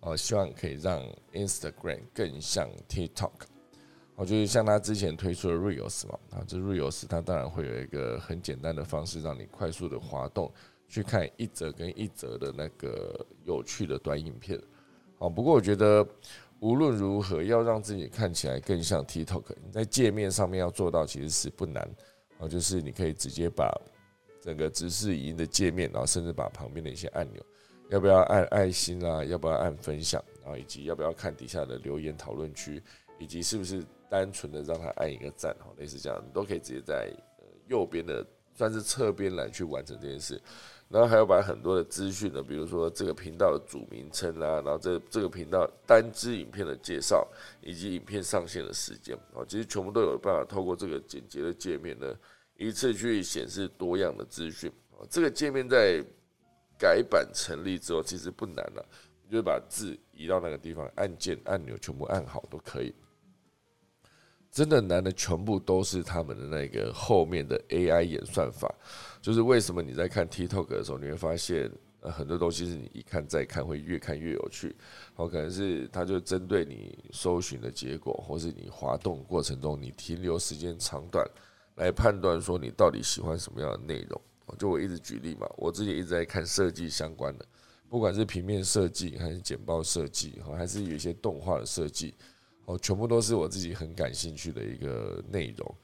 [0.00, 3.30] 哦，希望可以让 Instagram 更像 TikTok。
[4.16, 10.52] 哦，就是像他之前推出的 Reels 嘛，啊，这 Reels 它当然会有一个很简单的方式，让你快速的滑动。
[10.86, 14.60] 去看一则跟一则的那个有趣的短影片，
[15.18, 16.06] 哦，不过我觉得
[16.58, 21.88] 无论如何要让自己看起来更像 TikTok，你在界面上面要做到其实是不难，
[22.40, 23.70] 然后，就是你可以直接把
[24.40, 27.44] 整个直视语音的界面，然后甚至把旁边的一些按钮，
[27.90, 32.82] 要不要按爱心啊，要不要按分享，然后以及要不要看底下的留言讨论区，
[33.18, 37.12] 以及是不是单纯的让他按一个赞，哈，类似这样，你都可以直接在
[37.68, 40.40] 右边的算是侧边来去完成这件事。
[40.90, 47.24] 然后还要把很多的资讯呢，比如说这个频道的主名称啊，然后这这个频道单支影片的介绍，
[47.60, 52.12] 以及影片上线的时间啊，其实全部都有办法透过这个简洁的界面呢，
[52.56, 55.06] 一次去显示多样的资讯啊。
[55.08, 56.04] 这个界面在
[56.76, 58.84] 改版成立之后，其实不难了，
[59.24, 62.92] 你就把字移到那个地方，按键按钮全部按好都可以。
[64.50, 68.68] 真的难的全部都是他们的那个后面的 AI 演算法，
[69.22, 74.74] 就是为什么你在看 TikTok 的时候，你会发现很多东西是你一看再看会越看越有趣，
[75.14, 81.24] 好，可能是它就针对你搜寻的结果，或是你滑动过程中你停留时间长短
[81.76, 84.20] 来判断说你到底喜欢什么样的内容。
[84.58, 87.46] 就我一直举例嘛，我自己一直在看设计相关的，
[87.88, 92.14] 不管是平面设计还是简报设计，还是有一些动画的设计。
[92.70, 95.76] 哦，全部都是我自己很感兴趣的一个内容，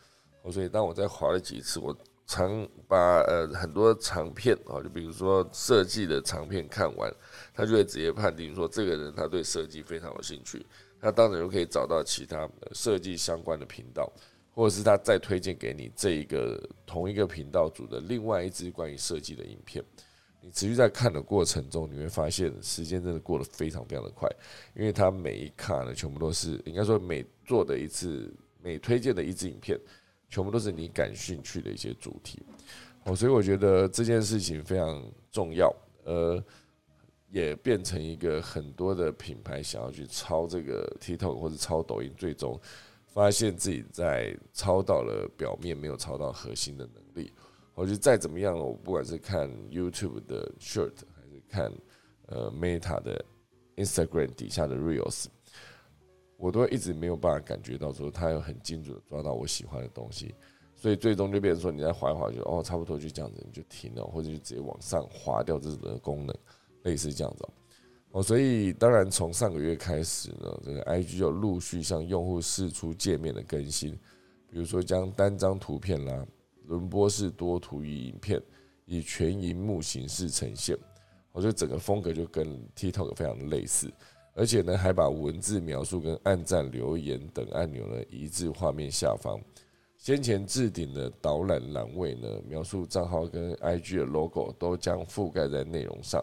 [0.43, 1.97] 哦，所以当我在划了几次，我
[2.27, 2.97] 常把
[3.27, 7.13] 呃很多长片啊，就比如说设计的长片看完，
[7.53, 10.65] 他就会直接判定说这个人他对设计非常有兴趣，
[11.01, 14.13] 他当然就可以找到其他设计相关的频道，
[14.53, 19.85] 或者是他再推荐给你这一个同一个频道组的另外一支关于设计的影片。
[20.47, 24.31] 你持续在看的过程中，你会发现时间真的过得非常非常的快，
[24.77, 28.33] 因为它每一卡呢，全部都是应该说每做的一次、
[28.63, 29.77] 每推荐的一支影片，
[30.31, 32.41] 全部都是你感兴趣的一些主题。
[33.03, 36.41] 哦，所以我觉得这件事情非常重要，呃，
[37.33, 42.57] 也变成一个很多的品牌想要去抄这个 TikTok 或者抄抖音，最终
[43.09, 47.33] 发现自己在抄到了表面，没有抄到核心的能力。
[47.77, 51.71] 我觉得再怎么样，我不管是看 YouTube 的 Short，还是看
[52.25, 53.23] 呃 Meta 的
[53.77, 55.27] Instagram 底下的 Reels，
[56.39, 60.35] 我都一直没有办法感觉到说它有很精准的抓到我喜欢的东西，
[60.75, 66.35] 所以最终就变成说你在滑一滑就哦差不多就这样子你就停了，或者就直接往上滑掉这个功能，
[66.85, 67.47] 类似这样子
[68.13, 68.23] 哦。
[68.23, 73.93] 所以当然从上个月开始呢，这个 IG 就陆续向用户释出界面的更新，
[74.51, 76.27] 比如说将单张图片啦。
[76.67, 78.41] 轮播式多图与影片
[78.85, 80.77] 以全荧幕形式呈现，
[81.33, 83.93] 我觉得整个风格就跟 TikTok 非常类似，
[84.35, 89.41] 而且呢还把文字描述跟按赞、留言等按钮呢移至画面下方。
[89.97, 96.23] 先前置顶的导览栏位呢，描述账号跟 IG 的 logo 都将覆盖在内容上。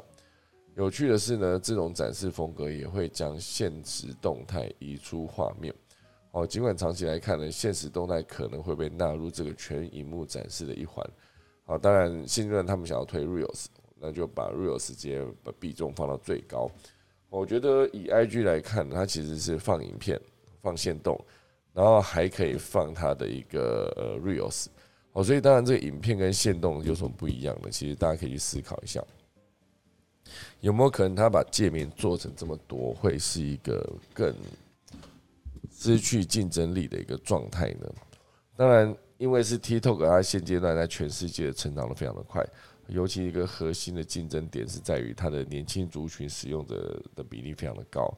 [0.75, 5.73] 有趣的是呢，这种展示风格也会将现实动态移出画面。
[6.33, 11.07] 哦，尽管长期来看呢，现实动态可能会被纳入这个全荧幕展示的一环。
[11.63, 13.65] 好，当然现阶段他们想要推 Reels，
[13.99, 16.71] 那就把 Reels 直接把比重放到最高。
[17.29, 20.19] 我觉得以 IG 来看，它其实是放影片、
[20.59, 21.23] 放线动，
[21.71, 24.65] 然后还可以放它的一个 Reels。
[25.11, 27.69] 哦，所以当然这个影片跟线动有什么不一样的？
[27.69, 28.99] 其实大家可以去思考一下，
[30.61, 34.33] 有没有可能他把界面做成这么多，会是一个更。
[35.71, 37.87] 失去竞争力的一个状态呢？
[38.55, 42.45] 当然，因为是 TikTok，它现阶段在全世界成长的非常的快，
[42.87, 48.15] 尤其一个核心的竞争点是在于它的年轻族群使用者的比例非常的高。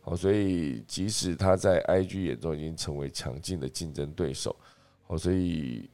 [0.00, 4.54] 好，所以即使它在 IG 眼中已经成为强劲的竞争对手，
[5.06, 5.88] 好，所以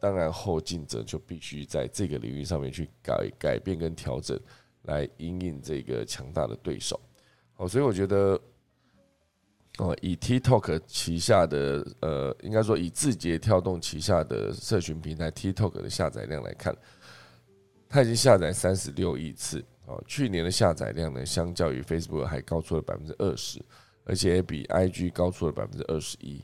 [0.00, 4.38] 当然后进者就必须在这个领域上面去改改变跟调整，
[4.82, 7.00] 来应应这个强大的对手。
[7.54, 8.40] 好，所以我觉得，
[9.78, 16.76] 哦，以 TikTok 旗下的呃，应该说以字节跳动旗下的社群平台 TikTok 的下载量来看，
[17.88, 19.64] 它已经下载三十六亿次。
[19.86, 23.60] 哦，去年的下载量呢，相较于 Facebook 还高出了百分之二十，
[24.04, 26.40] 而且也比 IG 高出了百分之二十一。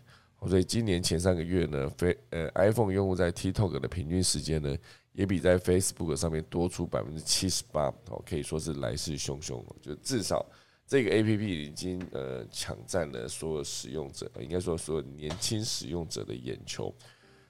[0.47, 4.77] 所以今年前三个月呢，非呃 iPhone 用户在 TikTok 的平均时间呢，
[5.13, 7.89] 也比在 Facebook 上面多出百分之七十八。
[8.09, 9.63] 哦，可以说是来势汹汹。
[9.81, 10.45] 就至少
[10.89, 16.93] 这个 APP 已经呃抢占了所有使用者，应该说所有年轻使用者的眼球。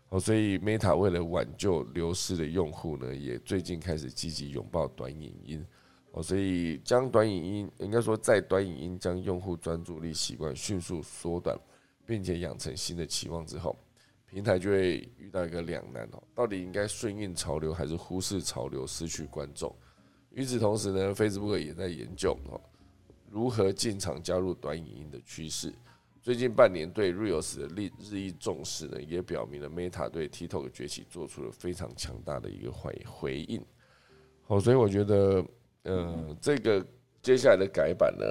[0.08, 5.64] 哦，所以 Meta 为了挽救流失的用户呢，也最近开始积极拥抱短影音。
[6.10, 11.56] 哦，所以将短影音，应该说在短影音将用户专注力习惯迅速缩短，
[12.04, 13.78] 并且养成新的期望之后，
[14.26, 19.72] 平台就会遇到一个两难哦，到底应该顺应潮流还是忽视潮流失去观众？
[20.30, 22.60] 与此同时呢，Facebook 也在研究哦，
[23.30, 25.72] 如何进场加入短影音的趋势。
[26.20, 33.64] 最近半年对 Reels 的日日益重视呢，也表明了 Meta 对 TikTok 崛起做出了非常强大的一个回回应。
[34.42, 35.44] 好，所以我觉得。
[35.84, 36.84] 嗯，这个
[37.22, 38.24] 接下来的改版呢，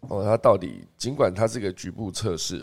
[0.00, 2.62] 哦，它到底尽管它是一个局部测试，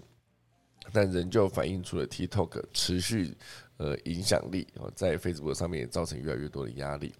[0.93, 3.35] 但仍旧反映出了 TikTok 持续
[3.77, 7.15] 呃影响力哦，在 Facebook 上面也造成越来越多的压力。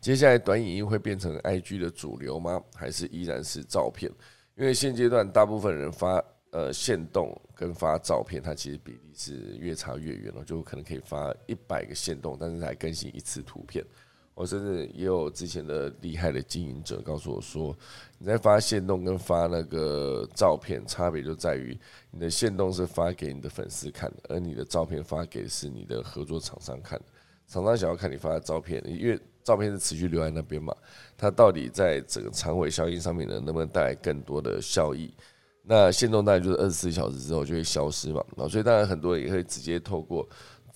[0.00, 2.62] 接下来短影音会变成 IG 的主流吗？
[2.74, 4.10] 还是依然是照片？
[4.56, 13.84] 因为现阶段大部分人发呃现动跟发照片，它其实比例是越差越远了，就可能可以发一百个现动，但是才更新一次图片。
[14.34, 17.76] 我甚至也有之前的厉害的经营者告诉我说，
[18.18, 21.76] 你在发现动跟发那个照片差别就在于，
[22.12, 27.04] 你的现动是发给你的粉丝看的，而你的照片发给是你的合作厂商看的。
[27.48, 29.18] 厂商想要看你发的照片，因为
[29.48, 30.76] 照片是持续留在那边嘛，
[31.16, 35.12] 它到底在整个长尾效应上面呢，能不能带来更多的效益？
[35.62, 40.28] 那限动当然就是二十四小时之后就会消失嘛，那所以当然很多人也会直接透过。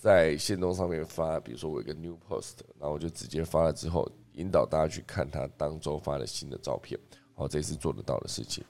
[0.03, 6.99] 在线动上面发，比如说我一个 new post，然后我就直接发了之后，引导大家去看他当周发的新的照片。
[7.35, 8.65] 好，这是做得到的事情。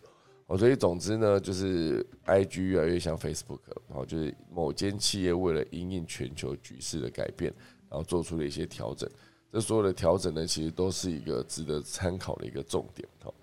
[0.47, 7.51] 哦，所以总之呢，就是 I G 越来越像 Facebook，然后就是某间企业为了因应全球局势的改变，
[7.89, 9.09] 然后做出了一些调整。
[9.53, 13.07] 这所有的调整呢，其实都是一个值得参考的一个重点。
[13.23, 13.35] 好，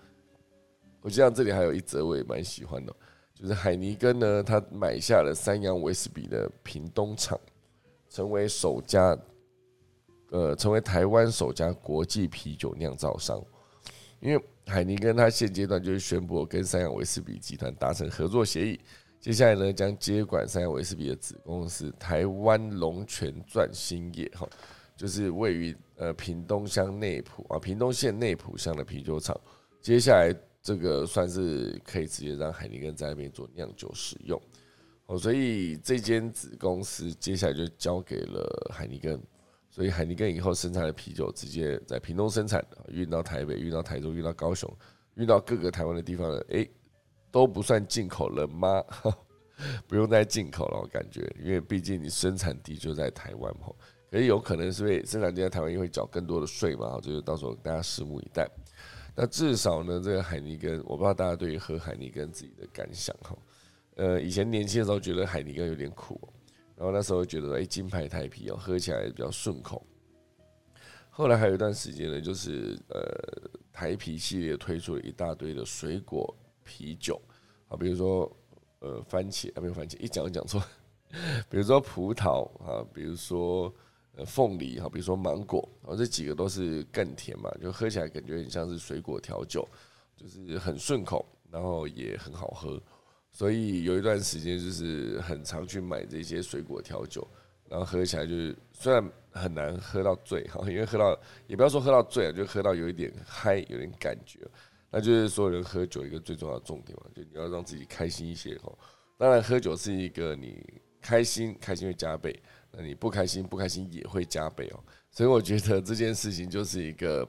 [1.00, 2.92] 我记得这里还有一则我也蛮喜欢的，
[3.32, 7.38] 就是海尼根呢，他买下了三洋威士比的屏东厂。
[8.12, 9.16] 成为首家，
[10.32, 13.40] 呃，成为台湾首家国际啤酒酿造商。
[14.18, 18.80] 因为海尼根他现阶段就是宣布跟三洋威士比集团达成合作协议，
[19.20, 24.44] 接下来呢将接管三洋威士比的子公司台湾龙泉钻兴业，哈，
[25.00, 29.34] 就是位于呃屏东乡内埔啊屏东县内埔乡的啤酒厂。
[29.80, 30.30] 接下来
[30.60, 34.38] 这个算是可以直接让海尼根在那边做酿酒使用。
[35.06, 39.18] 哦，所以这间子公司接下来就交给了海尼根，
[39.70, 44.70] 所以海尼根以后生产的啤酒直接在屏东生产，运到台北、运到台中、运到高雄、
[45.14, 46.68] 运到各个台湾的地方了，哎，
[47.30, 48.84] 都不算进口了吗？
[49.88, 53.68] 不用再进口了，我感觉，因为毕竟你生产地就在台湾嘛，
[54.10, 58.48] 可是有可能是会生产地在台湾，因为缴更多的税嘛，就是到时候大家拭目以待。
[59.14, 63.36] 那至少呢，这个海尼根，我不知道大家对于喝海尼根自己的感想哈。
[63.96, 66.18] 呃，以前年轻的时候觉得海尼根有点苦，
[66.76, 69.84] 然后那时候觉得哎，金牌台啤哦，喝起来比较顺口。
[71.10, 76.34] 后来还有一段时间呢，就是呃，台啤系列推出了一大堆的水果
[76.64, 77.20] 啤酒
[77.68, 78.30] 啊，比如说
[78.78, 80.62] 呃，番茄啊，没有番茄，一讲就讲错。
[81.50, 83.74] 比如说葡萄啊，比如说
[84.24, 89.68] 凤梨哈，比如说芒果，然后这几个都是更甜嘛，就喝起来感觉很像是水果调酒，
[90.16, 92.80] 就是很顺口，然后也很好喝。
[93.32, 97.26] 所以有一段时间就是很常去买这些水果调酒，
[97.68, 101.16] 然后喝起来就是虽然很难喝到醉哈，因为喝到
[101.46, 104.40] 也不要说喝到醉啊，就喝到有一点嗨，有点感觉，
[104.90, 108.72] 那就是所有人喝酒一个最重要的重点嘛，就你要让自己开心一些哈。
[109.16, 110.60] 当然喝酒是一个你
[111.00, 112.32] 开心，开心会加倍；
[112.72, 114.80] 那你不开心，不开心也会加倍哦。
[115.10, 117.28] 所以我觉得这件事情就是一个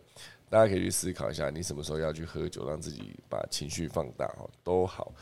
[0.49, 5.13] 大家可以去思考一下，你什么时候要去喝酒，让自己把情绪放大哦，都好。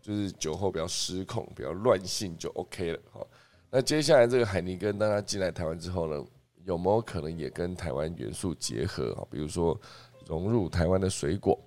[0.00, 3.00] 就是酒后不要失控，不要乱性就 OK 了。
[3.12, 3.26] 好，
[3.68, 6.24] 那接下来这个海尼根，当他进来台湾之后呢，
[6.64, 9.26] 有没有可能也跟台湾元素结合啊？
[9.30, 9.78] 比如说
[10.26, 11.60] 融入台湾的水果，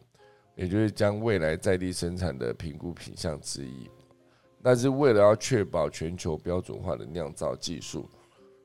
[0.56, 3.88] 也就是将未来在地生产的评估品项之一。
[4.64, 8.08] 但是为了要确保全球标准化的酿造技术，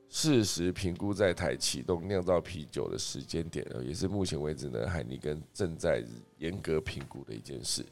[0.09, 6.03] 适时评估在台启动酿造啤酒的时间点，也是目前为止呢海尼根正在
[6.37, 7.85] 严格评估的一件事。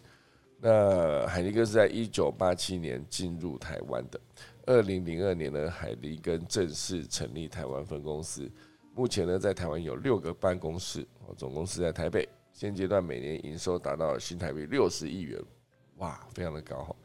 [0.60, 4.20] 那海尼根是在一九八七年进入台湾的，
[4.66, 8.50] 二零零二年呢，海尼根正式成立台湾分公司。
[8.94, 12.28] 目前呢，在台湾有六个办公室，总公司在台北。
[12.54, 15.38] 现阶段每年营收达到新台币六十亿元，
[15.98, 16.96] 哇，非常的高。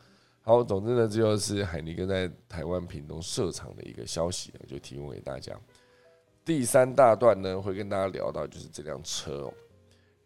[0.43, 5.55] 好，总之呢，这就是海尼根在台湾屏东设厂的一个消息，就提供给大家。
[6.45, 9.55] 第三大段呢，会跟大家聊到就是这辆车哦，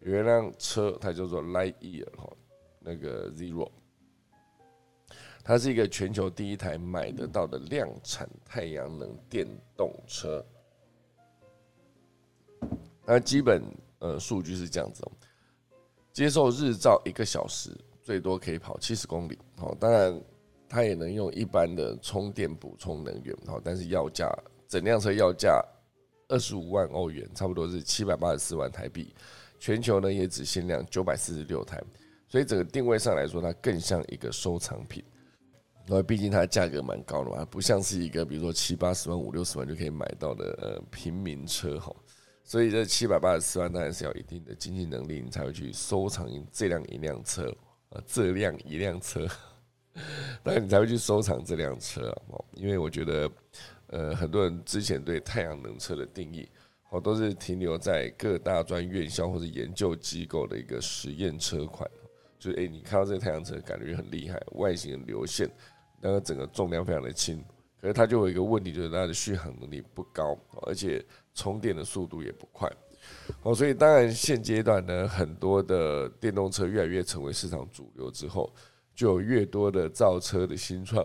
[0.00, 2.32] 有一辆车，它叫做 Lightyear 哈，
[2.78, 3.68] 那个 Zero，
[5.42, 9.46] 它是一个全球第一台买得到的量产太阳能电
[9.76, 10.42] 动车。
[13.04, 13.62] 那基本
[13.98, 15.12] 呃数据是这样子哦，
[16.12, 19.36] 接受日照一个小时，最多可以跑七十公里。
[19.56, 20.22] 好，当然
[20.68, 23.36] 它也能用一般的充电补充能源。
[23.46, 24.30] 好，但是要价
[24.68, 25.60] 整辆车要价
[26.28, 29.12] 二十五万欧元，差不多是七百八十四万台币。
[29.58, 31.82] 全球呢也只限量九百四十六台，
[32.28, 35.02] 所以整个定位上来说，它更像一个收藏品。
[35.86, 41.94] 因为毕竟它价格蛮高的嘛，不像是一个比如说七八十万、五六十万就可以买到的呃平民车哈。
[42.42, 47.50] 所以这七百八十四万当然是要一定的经济能力，你才会去收藏这辆一辆车，
[48.06, 49.26] 这辆一辆车，
[50.42, 52.44] 当然你才会去收藏这辆车哦。
[52.54, 53.30] 因为我觉得，
[53.88, 56.48] 呃，很多人之前对太阳能车的定义，
[56.90, 61.88] 哦，都是停留在各大专院校或者研究机构的一个实验车款，
[62.38, 65.50] 就是诶，你看到这个太阳车感觉很厉害，外形很流线，
[66.00, 67.44] 那个整个重量非常的轻，
[67.80, 71.04] 可是它就有一个问题，就是它的续航能力不高，而且。
[71.36, 72.70] 充电的速度也不快，
[73.42, 78.52] 哦，所以当然现阶段呢，很多的电动车越来越成为市场主流之后，
[78.94, 81.04] 就有越多的造车的新创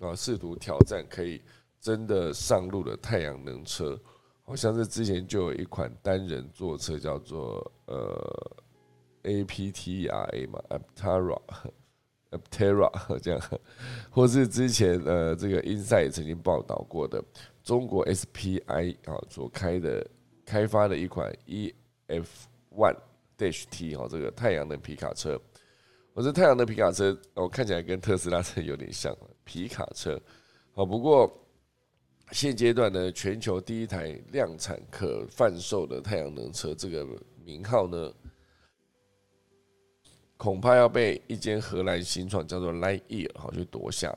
[0.00, 1.40] 啊，试图挑战可以
[1.80, 3.98] 真的上路的太阳能车，
[4.42, 8.52] 好像是之前就有一款单人坐车叫做呃
[9.22, 12.90] A P T R A 嘛，Aptera，Aptera
[13.22, 13.40] 这样，
[14.10, 17.22] 或是之前呃这个 Inside 也曾经报道过的。
[17.64, 20.04] 中国 SPI 啊所开的
[20.44, 22.26] 开发的一款 EF
[22.70, 22.96] One
[23.38, 25.40] Dash T 哈，这个太阳能皮卡车，
[26.12, 30.20] 我这太阳能皮卡车，我看起来跟特斯拉车有点像皮卡车，
[30.74, 31.30] 好，不过
[32.30, 37.06] 现阶段呢，全球第一台量产可贩售的太阳能车，这个
[37.44, 38.12] 名号呢，
[40.36, 44.16] 恐怕要被一间荷兰新创叫做 Lightyear 好去夺下。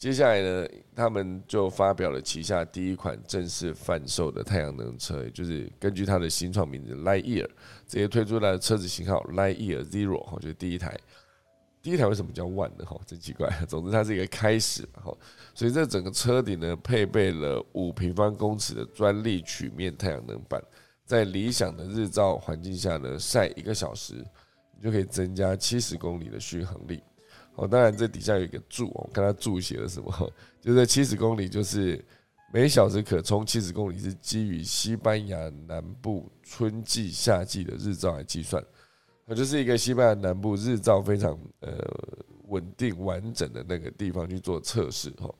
[0.00, 7.46] 接下来呢，他们就发表了旗下第一款正式贩售的太阳能车，也就是根据它的新创名字 Lightyear
[7.86, 10.98] 直接推出来的车子型号 Lightyear Zero 哈，就是第一台。
[11.82, 12.86] 第一台为什么叫 One 呢？
[12.86, 13.50] 哈，真奇怪。
[13.68, 15.14] 总之，它是一个开始，哈。
[15.54, 20.62] 所以这整个车顶呢，配备了五平方公尺的专利曲面太阳能板，
[21.04, 24.14] 在理想的日照环境下呢，晒一个小时，
[24.78, 27.02] 你就可以增加七十公里的续航力。
[27.60, 30.32] 哦，当然这底下有一个注，我看它注写了什么，
[30.62, 32.02] 就是七十公里，就是
[32.54, 35.36] 每小时可充七十公里，是基于西班牙
[35.68, 38.64] 南部春季、夏季的日照来计算，
[39.26, 41.76] 它就是一个西班牙南部日照非常呃
[42.46, 45.10] 稳定完整的那个地方去做测试。
[45.18, 45.30] 哈，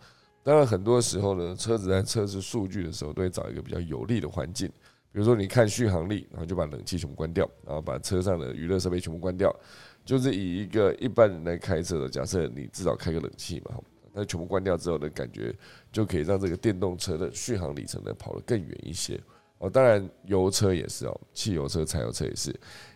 [0.42, 4.68] 当然很多时候呢，车子在测试数据的时候，都会找一个比较有利的环境，
[5.10, 9.50] 比如说你看续航力，然后就把冷气全部关掉，然后把车上的娱乐设备全部关掉。
[10.10, 13.80] 就是以一个一般人来开车的，假设你至少开个冷气嘛，
[14.12, 15.54] 那全部关掉之后的感觉，
[15.92, 19.20] 就可以让这个电动车的续航里程呢跑得更远一些
[19.58, 19.70] 哦。
[19.70, 22.52] 当然，油车也是哦，汽油车、柴油车也是，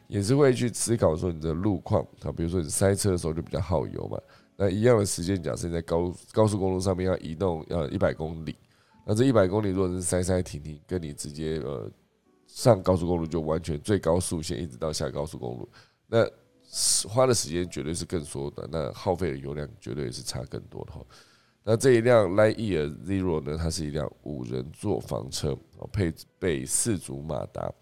[0.08, 4.18] 也是会去思考说你的路况啊，比如说你塞车的时候就比较耗油嘛。
[4.56, 8.56] 那一样的时间，假设你在高高速公路上面要移动要一百公里，
[9.06, 11.88] 那这一百公里如果是塞塞停停，跟你直接呃
[12.48, 15.68] 上高速公路就完全最高速线一直到下高速公路，
[16.08, 16.28] 那。
[17.08, 21.00] 花的时间绝对是更缩短，那耗费的油量绝对也是差更多的哈。
[21.62, 25.56] 那这一辆 Lightyear Zero 呢，它是一辆五人座房车，
[25.92, 27.72] 配备四组马达。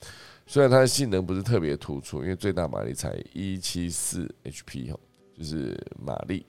[0.47, 4.99] 虽然它的性能不是特别突出，因为最大马力才一七四 HP 哈，
[5.37, 6.47] 就是马力。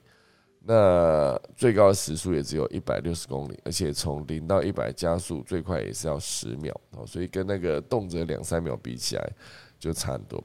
[0.66, 9.32] 那最高的时速也只有一百六十公里，而且从零到一百加速最快也是要十秒哦，所以跟那个动辄两三秒比起来
[9.78, 10.42] 就差很多。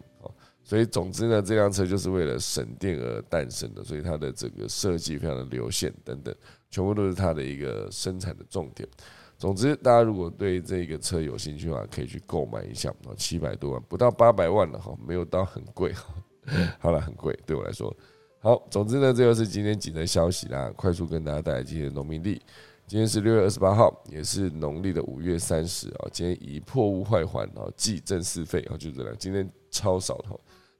[0.69, 6.31] 所以，总之呢，这辆车就是为了省电而诞生的，所以它的整个设计非常的流线等等，
[6.69, 8.87] 全部都是它的一个生产的重点。
[9.35, 16.13] 总之，大家如果对这个车有兴趣的话，可以去购买一下，七百多万，不到八百万了哈，没有到很贵哈。
[16.77, 17.91] 好了，很贵对我来说，
[18.37, 22.39] 好，总之呢，这就是今天几则消息啦，快速跟大家带来今天的农民历。
[22.85, 26.09] 今天是六月二十八号，也是农历的五月三十啊。
[26.11, 29.15] 今天以破屋坏还啊，祭正四费啊，就这样。
[29.17, 30.29] 今天超少的，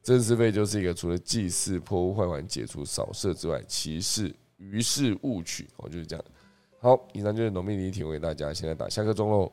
[0.01, 6.25] 正四废就是一个除了祭祀、破屋坏还、解除扫射之外，其事于事勿取哦，就是这样。
[6.79, 9.51] 好，以上就是农民历提供给大家，现在打下课钟喽。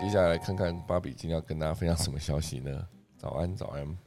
[0.00, 2.88] 接下来看看芭比今天要跟大家分享什么消息呢？
[3.18, 3.98] 早安，早安，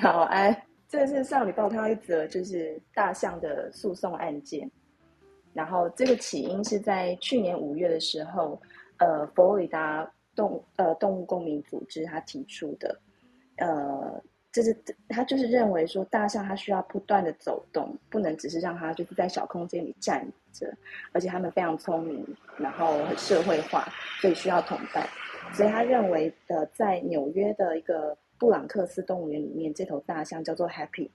[0.00, 0.62] 早安。
[0.88, 4.70] 这是上礼拜他一则就是大象的诉讼案件，
[5.54, 8.60] 然后这个起因是在去年五月的时候，
[8.98, 13.00] 呃，佛罗里达动呃动物公民组织他提出的，
[13.56, 14.76] 呃，就是
[15.08, 20.72] 他就是认为说大象它需要不断的走动，不能只是让它就是在小空间里站着。
[21.12, 22.24] 而且他们非常聪明，
[22.56, 23.88] 然后很社会化，
[24.20, 25.06] 所以需要同伴。
[25.52, 31.10] 所以他认为的，在纽约的一个布朗克斯动物园里面，这头大象叫做 Happy，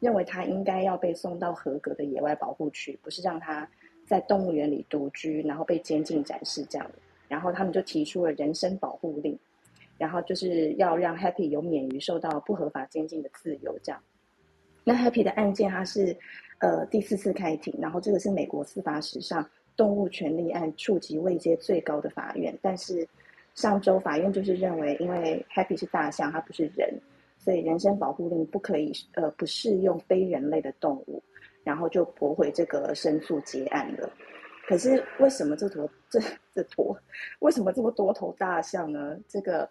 [0.00, 3.68] 认为它应该要被送到合格的野外保护区，不是让它
[4.04, 6.90] 在动物园里独居，然后被监禁展示这样。
[7.28, 9.38] 然后他们就提出了人身保护令，
[9.98, 14.00] 然后就是要让 Happy 有免于受到不合法监禁的自由这样。
[14.84, 16.16] 那 Happy 的案件，它是。
[16.58, 22.58] 呃，第四次开庭，然后这个是美国司法史上动物权利案触及位阶最高的法院。
[22.62, 23.06] 但是
[23.54, 26.98] 上周法院就是认为，因为 Happy 是大象，它不是人，
[27.46, 31.22] 所以人身保护令不可以呃不适用非人类的动物，
[31.62, 34.10] 然后就驳回这个申诉结案了。
[34.66, 36.20] 可是为什么这坨这
[36.52, 36.98] 这坨
[37.38, 39.16] 为什么这么多头大象呢？
[39.28, 39.70] 这个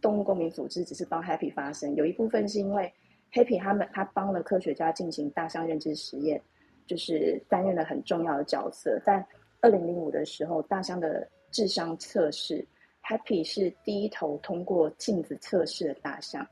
[0.00, 2.92] 动物公民组织只是帮 Happy 发声，有一部分是因为。
[3.32, 6.40] Happy 他们他帮了科学家进行大象认知实验，
[6.86, 8.96] 就是担任了很重要的角色。
[9.04, 9.26] 在
[9.60, 12.64] 二零零五的时候，大象的智商测试
[13.02, 16.46] ，Happy 是第一头通过镜子测试的大象。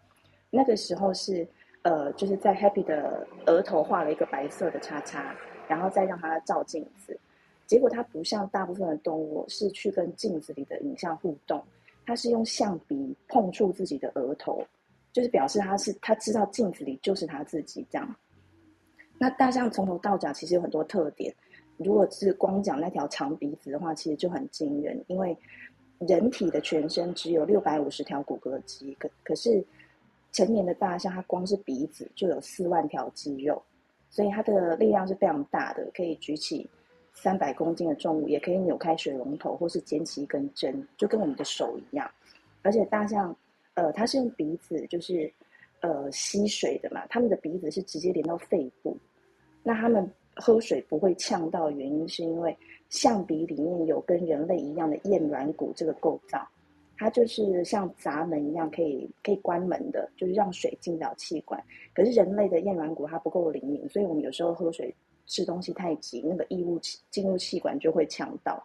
[0.54, 1.48] 那个时候是
[1.80, 5.34] 呃，就是在 Happy 的额头画了一个白色的叉叉，
[5.66, 7.18] 然后再让它照镜子。
[7.66, 11.64] 结果它不像大部分的动物是去跟镜子里的影像互动，
[12.04, 14.62] 它是用象鼻碰触自己的额头。
[15.10, 18.16] 就是表示它是它知道镜子里就是它自己这样。
[19.18, 21.34] 那大象从头到脚其实有很多特点，
[21.76, 25.02] 如果是光讲那条长鼻子的话，其实就很惊人。
[25.08, 25.36] 因为
[25.98, 29.62] 人体的全身只有六百五十条骨骼肌，可可是
[30.32, 33.62] 成年的大象它光是鼻子就有四万条肌肉，
[34.10, 36.68] 所以它的力量是非常大的，可以举起
[37.14, 42.10] 三百公斤的重物，也可以扭开水龙头或是捡起一根针，就跟我们的手一样。
[42.62, 43.34] 而且大象。
[43.74, 45.32] 呃，它是用鼻子，就是
[45.80, 47.06] 呃吸水的嘛。
[47.06, 48.94] 他们的鼻子是直接连到肺部，
[49.62, 50.06] 那他们
[50.36, 52.54] 喝水不会呛到，原因是因为
[52.90, 56.46] 象鼻里面有跟人类一样的咽软骨这个构造，
[57.02, 61.62] 它就是像闸门一样，可以可以关门的，就是让水进到气管。
[61.92, 64.94] 可是人类的咽软骨它不够灵敏，所以我们有时候喝水
[65.26, 66.78] 吃东西太急，那个异物
[67.10, 68.62] 进入气管就会呛到。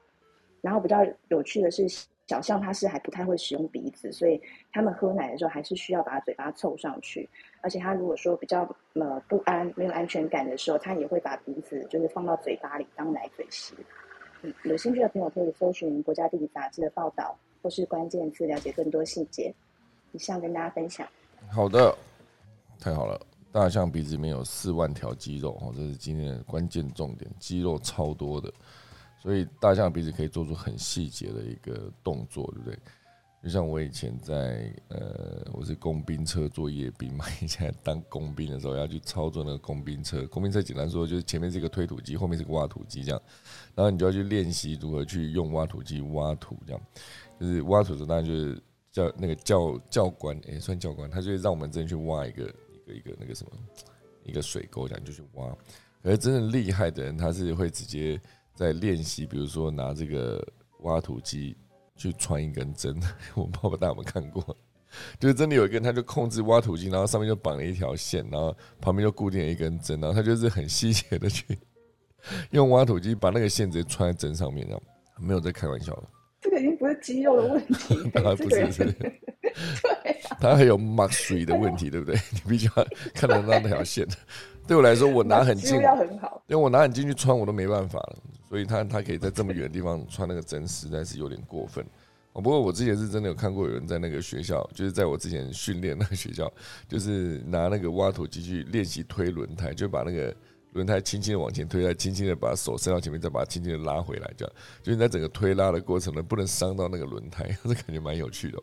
[0.61, 1.87] 然后比较有趣的是。
[2.27, 4.37] 小象它是还不太会使用鼻子，所以
[4.73, 7.25] 它们喝奶的时候还是需要把嘴巴凑上去。
[7.61, 13.73] 而且它如果说比较呃不安、没有安全感的时候，它也会把鼻子就是放到嘴巴里当奶嘴吸。
[14.65, 19.53] 有兴趣的朋友可以搜寻《国家地理》杂志的报道，或是关键字了解更多细节。
[20.13, 21.07] 以上跟大家分享。
[21.51, 21.95] 好的，
[22.79, 23.19] 太好了！
[23.51, 28.51] 大象鼻子里面有四万条肌肉哦，这是今天的关键重点，肌肉超多的。
[29.19, 32.79] 所以大象鼻子可以做出很细节的一个动作，对不对？
[33.47, 40.27] 就像我以前在呃，我是工兵车做夜兵嘛， 以前当工兵的时候要去操作那个工兵车。
[40.27, 43.21] 工兵车简单说就是前面是一个推土机，后面是个挖土机这样，
[43.73, 46.81] 然后你就要去练习如何去用挖土机挖土这样。
[47.39, 53.51] 就是挖土的时候，当然就是教那个教教官，哎，算教官，他就会让我们真的去挖一个一个一个那个什么
[54.25, 55.47] 一个水沟这样就去挖。
[56.03, 58.19] 可是真正厉害的人，他是会直接。
[58.53, 60.43] 在练习，比如说拿这个
[60.79, 61.55] 挖土机
[61.97, 62.95] 去穿一根针，
[63.35, 64.55] 我不知道大家有没有看过，
[65.19, 71.43] 就是真的有一根，他就控制挖土机，然后上面就绑了一条线，然后旁边就固定了一根针，然后他就是很细节的去
[72.51, 74.81] 用挖土机把那个线直接穿在针上面，这样
[75.19, 76.03] 没有在开玩笑的。
[76.39, 77.95] 这个已经不是肌肉的问题，
[78.43, 79.21] 不是是，对，
[80.39, 82.15] 它还有墨水的问题，对不对？
[82.31, 84.07] 你必须要看得到那条线。
[84.67, 85.81] 对我来说，我拿很近，因
[86.49, 88.17] 为我拿很近去穿，我都没办法了。
[88.49, 91.85] 所以他他可以在这么远的地方穿那个针，实在是有点过分。
[92.33, 96.51] 哦，不过我之前是真的有看过有人在那个学校，就是在我之前训练那个学校，
[96.87, 100.35] 就是拿那个挖土机去练习推轮胎，就把那个
[100.73, 108.61] 轮胎轻轻的往前推，再轻轻的把手伸到前面，再把它轻轻的拉回来，这样，就你在整个推拉的过程呢，不能伤到那个轮胎， 这感觉蛮有趣的。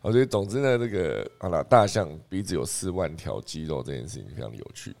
[0.00, 4.96] 好，所以总之呢，这个好了，大象鼻子有四万条肌肉这件事情非常有趣。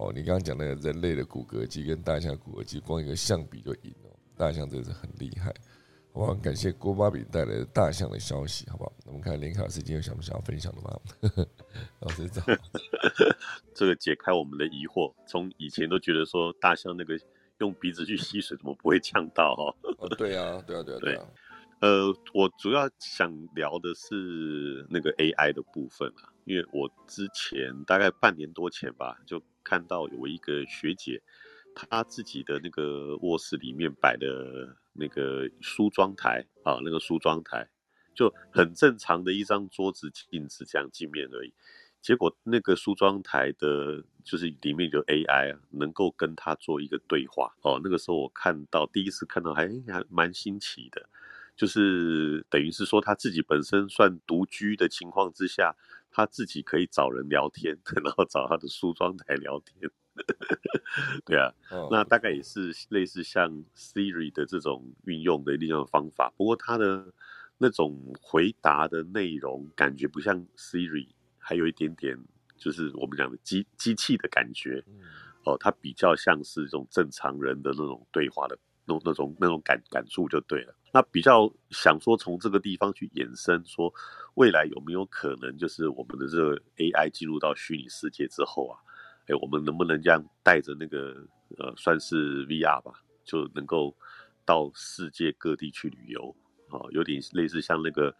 [0.00, 5.54] 哦，你刚刚讲那个人类的骨骼肌跟大象骨骼肌，光一个象比就赢了，大象真的是很厉害。
[6.12, 6.34] 好不好？
[6.34, 8.92] 感谢郭巴比带来的大象的消息，好不好？
[9.04, 10.98] 我们看林卡老师今天有想不想要分享的吗？
[12.00, 12.42] 老师早，
[13.74, 15.12] 这个解开我们的疑惑。
[15.28, 17.20] 从以前都觉得说大象那个
[17.58, 19.54] 用鼻子去吸水，怎么不会呛到？
[19.54, 21.26] 哈， 哦，对啊，对啊，对啊，对啊。
[21.80, 31.22] 呃，我主要想聊的是那个 AI 的部分啊，因为我之前大概半年多前吧，就看到有一个学姐，
[31.74, 34.76] 她自己的那个卧室里面摆的。
[34.92, 37.70] 那个梳妆台啊，那个梳妆台
[38.12, 41.54] 就很正常的一张桌子、镜子这样镜面而已。
[42.02, 47.80] 结果那个梳妆台的，就是里面有 AI 啊，能够跟他做一个对话哦。
[47.84, 51.08] 那个时候我看到第一次看到，还还蛮新奇的，
[51.56, 55.76] 就是等于是说他自己本身算独居的情况之下，
[56.10, 59.90] 他自己可以找人聊天， 然后找他的梳妆台聊天。
[61.24, 61.54] 对啊，
[61.90, 66.32] 那大概也是类似像 Siri 的这种运用的另一种方法。
[66.36, 67.12] 不过它的
[67.56, 71.08] 那种回答的内容感觉不像 Siri，
[71.38, 72.18] 还有一点点
[72.56, 74.84] 就是我们讲的机机器的感觉。
[75.44, 80.74] 哦，它比较像是一种正常人的那种对话的那种那种那种感感触就对了。
[80.92, 83.92] 那比较想说从这个地方去延伸，说
[84.34, 88.78] 未来有没有可能就是我们的这个 AI 进入到虚拟世界之后啊？
[89.28, 91.14] 哎，我们能不能这样带着那个
[91.58, 92.92] 呃，算是 VR 吧，
[93.24, 93.94] 就能够
[94.44, 96.34] 到世界各地去旅游
[96.70, 96.82] 啊？
[96.90, 98.12] 有点类似像那个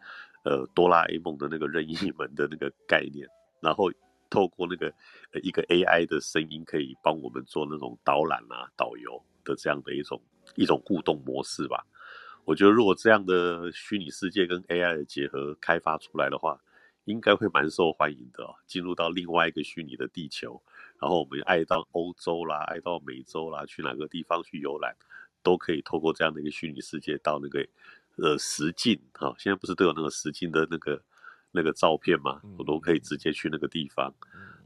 [0.45, 3.27] 呃哆啦 A 梦的那个任意门的那个概念，
[3.61, 3.91] 然后
[4.29, 4.95] 透过那个
[5.43, 10.23] 一个 AI 的声音，可以帮我们做那种导览啊、导游的这样的一种
[10.57, 11.86] 一种互动模式吧。
[12.45, 16.61] 我觉得如果这样的虚拟世界跟 AI 的结合开发出来的话，
[17.05, 18.57] 应该会蛮受欢迎的哦。
[18.66, 20.61] 进入到另外一个虚拟的地球。
[20.99, 24.95] 然后我们爱到欧洲啦，爱到美洲啦，去哪个地方去游览，
[25.43, 27.66] 都可以透过这样的一个虚拟世界到那个
[28.16, 29.34] 呃实境哈。
[29.38, 31.03] 现在不是都有那个实境的那个
[31.53, 32.43] 那个照片吗？
[32.59, 34.12] 我都可以直接去那个地方，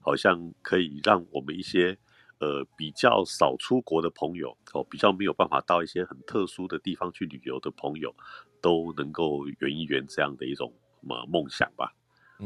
[0.00, 1.96] 好像可以让我们一些
[2.40, 8.14] 呃比较少出国的朋友哦，比较没有办法到一些很特殊的地方去旅游的朋友，
[8.60, 11.94] 都能够圆一圆这样的一种么梦想吧。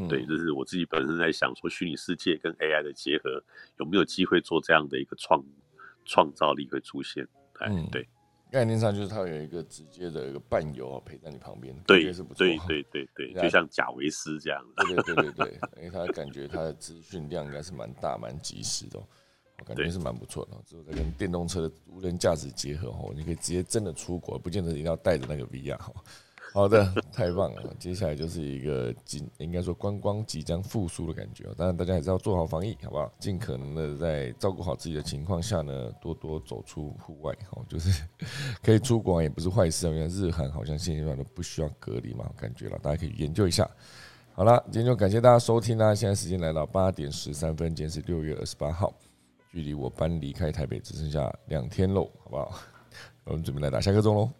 [0.08, 3.42] 对，就是我自己本身在想说，虚拟世界跟 AI 的结合
[3.78, 5.42] 有没有机会做这样的一个创
[6.04, 7.26] 创造力会出现？
[7.60, 8.06] 嗯，对，
[8.52, 19.02] 概念上就是它有一个直接的一个伴游陪在你旁边，对，是不错，对对对对，就像贾维斯这样，对对对 对对，因为他感觉他的资讯量应该是蛮大蛮及时的，
[19.58, 20.56] 我感觉是蛮不错的。
[20.66, 25.92] 之后再跟电动车的无人驾驶结合哦，你可以直接真的出国，不见得一定要带着那个 VR 哈。
[26.50, 26.82] 好的，
[27.12, 27.74] 太棒了！
[27.78, 33.12] 接下来就是一个即应该说观光即将复苏的感觉当然，大家还是要做好防疫，好不好？
[33.18, 37.36] 尽可能的在照顾好自己的情况下呢，多多走出户外。
[37.50, 38.02] 哦，就是
[38.64, 39.90] 可以出国也不是坏事啊。
[39.90, 43.68] 因为日韩好像现阶段都不需要隔离嘛，感觉了，大家可以研究一下。
[44.32, 45.94] 好了，今天就感谢大家收听啦。
[45.94, 48.90] 现在时间来到八点十三分，今天是六月二十八号，
[49.50, 52.52] 距离我搬离开台北只剩下两天喽，好不好？
[53.24, 54.30] 我们准备来打下课钟喽。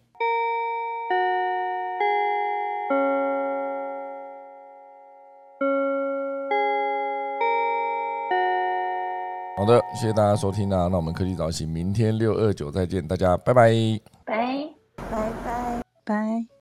[9.57, 10.87] 好的，谢谢大家收听啊！
[10.87, 13.73] 那我们科技早起，明天六二九再见，大家拜拜，
[14.23, 14.58] 拜。